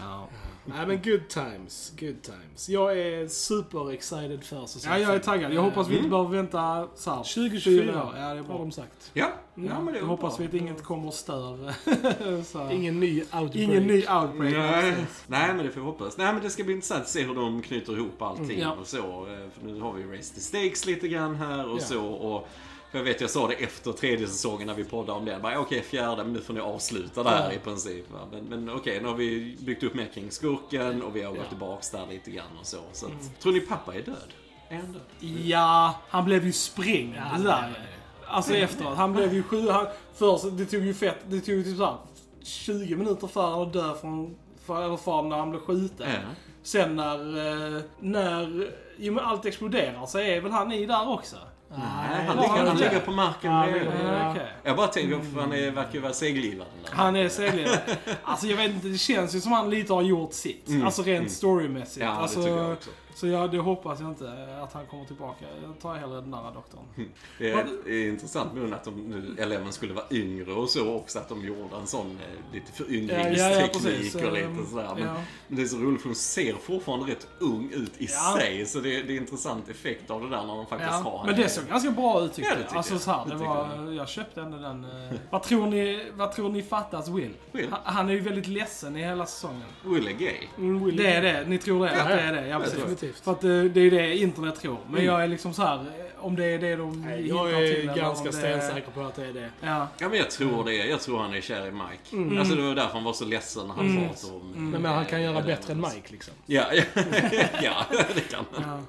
[0.00, 0.28] Ja.
[0.66, 2.68] Nej men good times, good times.
[2.68, 5.52] Jag är super excited för säsong ja, jag är taggad.
[5.52, 8.12] Jag hoppas vi inte behöver vänta så här, 2024 fyra år.
[8.16, 8.58] Ja, det är har bra.
[8.58, 9.10] de sagt.
[9.14, 10.46] Ja, ja men det Jag var hoppas bra.
[10.50, 11.74] vi att inget kommer och stör.
[12.72, 13.54] Ingen ny outbreak.
[13.56, 14.54] Ingen ny outbreak.
[14.54, 14.94] Nej,
[15.26, 16.16] nej, men det får vi hoppas.
[16.16, 18.72] Nej, men det ska bli intressant att se hur de knyter ihop allting Mm, ja.
[18.80, 18.98] och så.
[18.98, 21.84] Eh, För nu har vi Race the Stakes lite grann här och Ja.
[21.84, 22.04] så.
[22.06, 22.48] Och
[22.98, 25.38] jag vet, jag sa det efter tredje säsongen när vi poddade om det.
[25.42, 27.52] Bara, Okej, fjärde, men nu får ni avsluta där Ja.
[27.52, 28.10] i princip.
[28.10, 28.18] va.
[28.32, 31.40] Men, men okej, nu har vi byggt upp mer kring skurken och vi har gått
[31.42, 31.48] Ja.
[31.48, 32.78] tillbaks där lite grann och så.
[32.92, 33.24] så att, Mm.
[33.42, 34.16] Tror ni pappa är död?
[34.68, 35.02] Är han död?
[35.44, 37.60] Ja, han blev ju sprängd Ja, där.
[37.62, 37.88] nej, nej.
[38.26, 38.96] Alltså efteråt.
[38.96, 39.68] Han blev ju sju...
[39.68, 41.18] Han, först, det tog ju fett...
[41.28, 41.96] Det tog ju typ såhär
[42.42, 44.36] 20 minuter för honom att dö från...
[44.66, 46.10] För, eller för när han blev skjuten.
[46.10, 46.18] Ja.
[46.62, 47.18] Sen när...
[47.76, 48.70] eh, När...
[48.98, 51.36] Jo men allt exploderar så är väl han i där också?
[51.78, 53.92] Nej, han ligger, han han ligger på marken Ja, bredvid.
[54.04, 54.30] Ja, Ja.
[54.30, 54.52] okej.
[54.62, 56.70] Jag bara tänker, för han är, verkar ju vara seglivaren.
[56.90, 57.80] Han är seglare.
[58.22, 60.68] Alltså jag vet inte, det känns ju som han lite har gjort sitt.
[60.68, 61.28] Mm, Alltså rent mm.
[61.30, 62.04] storymässigt.
[62.04, 62.90] Ja, alltså, det tycker jag också.
[63.16, 65.44] Så jag, det hoppas jag inte att han kommer tillbaka.
[65.62, 66.80] Jag tar hellre den andra doktorn.
[67.38, 70.94] Det är, det är intressant nu att de, nu Eleven skulle vara yngre och så
[70.94, 74.90] också, att de gjorde en sån eh, lite föryngringsteknik och lite sådär.
[74.94, 75.14] Men, ja.
[75.48, 78.36] men det är så roligt för hon ser fortfarande rätt ung ut i Ja.
[78.38, 81.10] sig, så det, det är en intressant effekt av det där när de faktiskt har
[81.10, 82.76] Ja, henne men det såg såg ganska bra ut tyckte Ja, det jag.
[82.76, 84.84] Alltså så här, Det var, jag köpte ändå den.
[84.84, 84.90] eh,
[85.30, 87.30] vad, tror ni, vad tror ni fattas Will?
[87.52, 87.66] Will?
[87.70, 89.62] Han, han är ju väldigt ledsen i hela säsongen.
[89.84, 90.36] Will är gay.
[90.58, 91.92] Mm, Will- Det är det, ni tror det?
[91.96, 92.46] Ja, att det är det?
[92.48, 92.74] Ja, precis.
[92.78, 93.20] definitivt.
[93.24, 94.78] För att eh, det är det internet tror.
[94.86, 95.04] Men Mm.
[95.06, 97.74] jag är liksom så här, eh, om det är det de Nej, Jag till är
[97.80, 99.50] eller ganska stensäker på att det är det.
[99.60, 99.88] Ja.
[99.98, 100.74] Ja, men jag tror det.
[100.74, 102.16] Jag tror han är kär i Mike.
[102.16, 102.38] Mm.
[102.38, 104.08] Alltså, det var därför han var så ledsen när han Mm.
[104.08, 104.52] pratade om...
[104.70, 106.34] Men, men han kan eh, göra bättre än Mike liksom.
[106.46, 106.82] Ja, ja,
[107.62, 107.84] ja,
[108.14, 108.86] det kan han.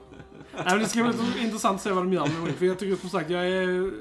[0.56, 2.56] Nej, men det ska bli intressant att se vad de gör med Will.
[2.56, 3.92] För jag tycker som sagt, jag är,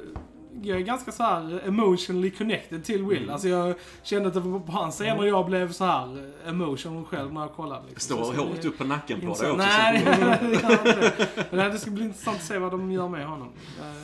[0.63, 3.19] jag är ganska så här emotionally connected till Will.
[3.19, 3.31] Mm.
[3.31, 7.33] Alltså jag kände att det var på hans scener jag blev så här emotional själv
[7.33, 7.89] när jag kollade.
[7.89, 8.17] Liksom.
[8.17, 9.57] Står bli upp på nacken på dig också.
[9.57, 11.79] Nej, det gör inte det.
[11.79, 13.49] Ska bli intressant att se vad de gör med honom.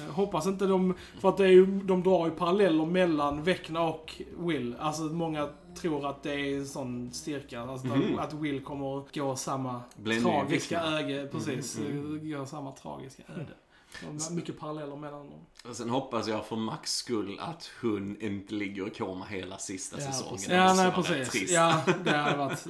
[0.06, 0.94] Jag hoppas inte de...
[1.20, 4.76] För att det är ju, de drar ju paralleller mellan Vecna och Will.
[4.80, 5.48] Alltså många
[5.80, 7.60] tror att det är en sån styrka.
[7.60, 8.18] Alltså Mhm.
[8.18, 11.28] att Will kommer att gå samma Bli en ny tragiska öde.
[11.32, 11.78] Precis.
[11.78, 12.30] Mhm.
[12.30, 13.46] Gå samma tragiska öde.
[14.30, 15.38] Mycket paralleller mellan dem.
[15.70, 19.96] Och sen hoppas jag för Max skull att hon inte ligger i koma hela sista
[20.00, 20.32] Ja, säsongen.
[20.34, 20.48] precis.
[20.50, 21.28] Ja, nej precis.
[21.28, 21.52] trist.
[21.52, 22.64] Ja, det hade varit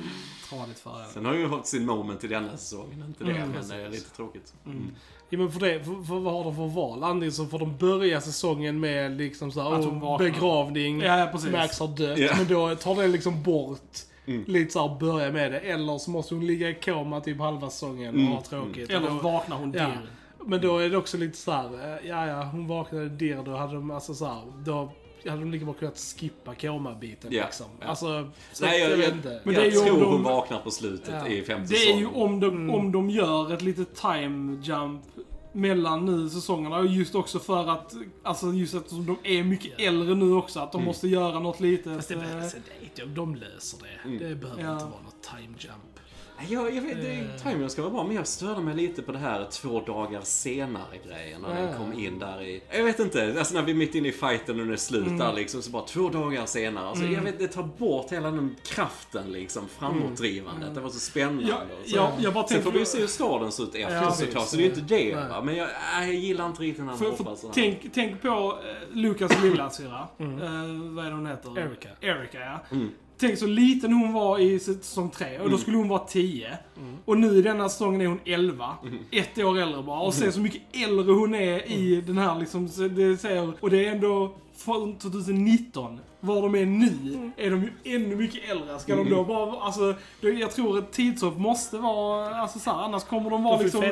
[0.49, 1.09] tradigt för henne.
[1.13, 3.71] Sen har ju fått sin moment i denna säsongen, inte det, Mm, men precis.
[3.71, 4.55] det är lite tråkigt.
[4.67, 4.91] Mm.
[5.33, 7.05] Ja, men för det, för, för vad har de för val?
[7.05, 11.19] Antingen så får de börja säsongen med liksom så här, Att hon oh, begravning, Ja,
[11.19, 11.51] ja, precis.
[11.53, 12.19] Max har dött.
[12.19, 12.35] Ja.
[12.37, 14.45] Men då tar det liksom bort Mm.
[14.47, 15.61] lite så här, börja med det.
[15.61, 18.33] Eller så måste hon ligga i koma typ halva säsongen och Mm.
[18.33, 18.91] ha tråkigt.
[18.91, 19.91] Eller Och då- vaknar hon Ja.
[20.47, 23.57] Men då är det också lite så här, eh, ja ja, hon vaknade dir, då
[23.57, 24.93] hade de alltså så här, då
[25.27, 27.67] hade de lika bra kunnat skippa koma-biten Ja, liksom.
[27.81, 27.87] ja.
[27.87, 29.41] Alltså, så Nej, jag, jag vet jag, inte.
[29.45, 31.27] Men jag det är ju om tror de- hon vaknar på slutet Ja.
[31.29, 32.23] i femte Det är ju säsongen.
[32.23, 32.71] om de, Mm.
[32.71, 35.03] om de gör ett litet time jump
[35.53, 36.77] mellan nu säsongerna.
[36.77, 40.73] Och just också för att, alltså just eftersom de är mycket äldre nu också, att
[40.73, 40.87] de Mm.
[40.87, 41.97] måste göra något litet.
[41.97, 42.57] Fast det, eh, alltså,
[42.97, 44.09] det, de, de löser det.
[44.09, 44.19] Mm.
[44.29, 44.73] Det behöver Ja.
[44.73, 45.90] inte vara något time jump.
[46.49, 47.43] Jag, jag vet, det, Eh.
[47.43, 50.99] timingen ska vara bra, men jag störde mig lite på det här två dagar senare
[51.07, 51.41] grejen.
[51.43, 51.67] När Ja.
[51.67, 52.63] den kom in där i...
[52.73, 55.35] Jag vet inte, alltså när vi är mitt inne i fighten och det slutar Mm.
[55.35, 56.89] liksom, så bara två dagar senare.
[56.89, 60.75] Alltså, Jag vet, det tar bort hela den kraften liksom, framåtdrivandet.
[60.75, 61.49] Det var så spännande.
[61.49, 61.97] Ja, så.
[61.97, 64.57] ja, jag bara Sen får vi se hur staden ser ut efter Ja, såklart, så
[64.57, 65.15] det är ju inte det.
[65.15, 65.43] Va?
[65.45, 67.55] Men jag, nej, jag gillar inte riktigt när han För, hoppar sådär.
[67.55, 70.09] tänk, tänk på eh, Lukas lillasyrra.
[70.19, 70.39] Mm.
[70.43, 71.59] Eh, vad är det hon heter?
[71.59, 71.89] Erika.
[72.01, 72.61] Erika, ja.
[72.73, 72.91] Mm.
[73.21, 75.59] Tänk så liten hon var i säsong 3 och då Mm.
[75.59, 76.49] skulle hon vara 10.
[76.81, 76.97] Mm.
[77.05, 78.75] Och nu i denna säsongen är hon 11.
[78.83, 78.99] Mm.
[79.11, 80.01] Ett år äldre bara.
[80.01, 82.67] Och se så mycket äldre hon är i den här liksom,
[82.97, 85.99] det säger, och det är ändå från 2019.
[86.21, 88.79] Var de är nu är de ju ännu mycket äldre.
[88.79, 93.05] Ska de då bara, alltså, jag tror ett tidshopp måste vara, alltså så här, annars
[93.05, 93.85] kommer de vara De liksom,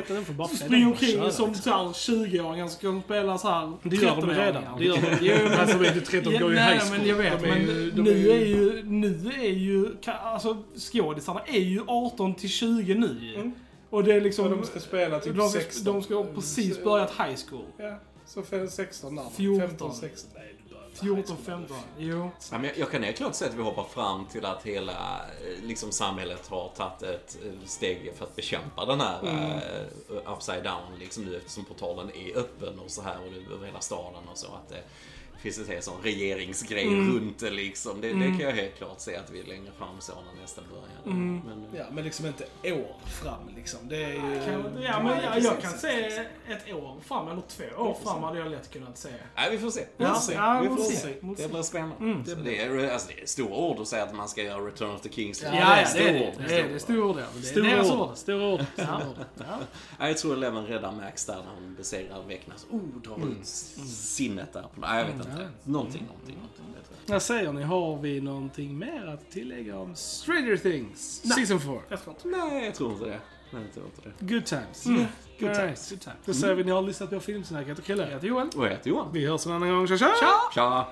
[0.55, 1.55] springa omkring som liksom.
[1.55, 4.45] så här 20-åringar som ska spela så här Det gör de 13-åringar.
[4.45, 4.63] redan.
[4.77, 5.17] Det gör de.
[5.21, 6.97] Jo, men- Alltså, vet du, 13 Ja, går ju i nej, high school.
[6.97, 7.43] men jag vet.
[7.43, 9.95] Är men nu, är ju- nu är ju...
[10.23, 10.57] Alltså
[10.91, 13.51] skådisarna är ju 18 till 20 nu Mm.
[13.89, 14.45] Och det är liksom...
[14.45, 15.93] Och de ska spela typ de, ska, 16.
[15.93, 17.65] de ska precis börjat high school.
[17.77, 19.23] Ja, så för 16 där.
[19.35, 19.67] 14.
[19.69, 20.31] 15, 16.
[20.35, 20.55] Nej,
[20.99, 21.37] 14, high school.
[21.45, 21.77] 15.
[21.97, 22.31] Jo.
[22.51, 24.91] Ja, men jag, jag kan helt klart säga att vi hoppar fram till att hela
[24.91, 30.63] eh, liksom, samhället har tagit ett eh, steg för att bekämpa den här eh, upside
[30.63, 34.37] down liksom nu eftersom portalen är öppen och så här och över hela staden och
[34.37, 34.47] så.
[34.47, 34.83] Att det
[35.41, 37.15] finns en sån- regeringsgrej Mm.
[37.15, 38.01] runt det liksom.
[38.01, 38.37] Det, det Mm.
[38.37, 41.17] kan jag helt klart se att vi längre fram så när nästa börjar.
[41.17, 41.41] Mm.
[41.45, 43.79] Men, Ja, men liksom inte år fram liksom.
[43.89, 44.41] Det är ju...
[44.45, 46.05] Kan, ja, men jag, jag kan se
[46.47, 49.09] ett år fram, eller två år fram hade jag lätt kunnat se.
[49.35, 49.85] Nej, vi får se.
[49.97, 50.33] Vi får se.
[50.33, 50.95] ja, vi we'll får see.
[50.95, 51.07] se.
[51.21, 51.95] We'll Det blir spännande.
[52.05, 52.25] Mm.
[52.25, 54.91] Så det, är, alltså, det är stora ord att säga att man ska göra Return
[54.95, 55.43] of the Kings.
[55.43, 56.27] Ja, Ja, det är det.
[56.27, 56.33] ord.
[56.47, 56.79] Det är det.
[56.79, 57.15] Stora ord.
[57.33, 58.17] Det är Stora deras ord.
[58.17, 58.65] Stora ord.
[59.99, 62.65] Jag tror Eleven räddar Max där när hon besegrar Vecnas.
[62.69, 63.45] Oh, drar ut
[63.87, 64.65] sinnet där.
[64.75, 65.41] Nej, jag vet Mm, inte.
[65.43, 65.71] ja.
[65.71, 66.65] Någonting, någonting, någonting.
[67.05, 67.63] Vad säger ni?
[67.63, 71.21] Har vi någonting mer att tillägga om Stranger Things?
[71.25, 71.35] Nej.
[71.45, 71.81] Season 4.
[71.89, 72.27] Jag tror inte.
[72.37, 73.19] Nej, jag tror inte det.
[73.51, 74.33] Nej, jag tror inte det.
[74.33, 74.85] Good times.
[74.85, 75.05] Mm.
[75.39, 75.59] Good times.
[75.59, 75.89] right.
[75.89, 76.15] Good time.
[76.25, 77.61] Då säger vi ni har lyssnat på Filmsnack.
[77.61, 78.03] Jag heter Chrille.
[78.03, 78.49] Jag heter Joel.
[78.55, 79.07] Och jag heter Johan.
[79.13, 79.87] Vi hörs en annan gång.
[79.87, 80.13] Tja tja!
[80.19, 80.53] Ciao!
[80.53, 80.87] Tja!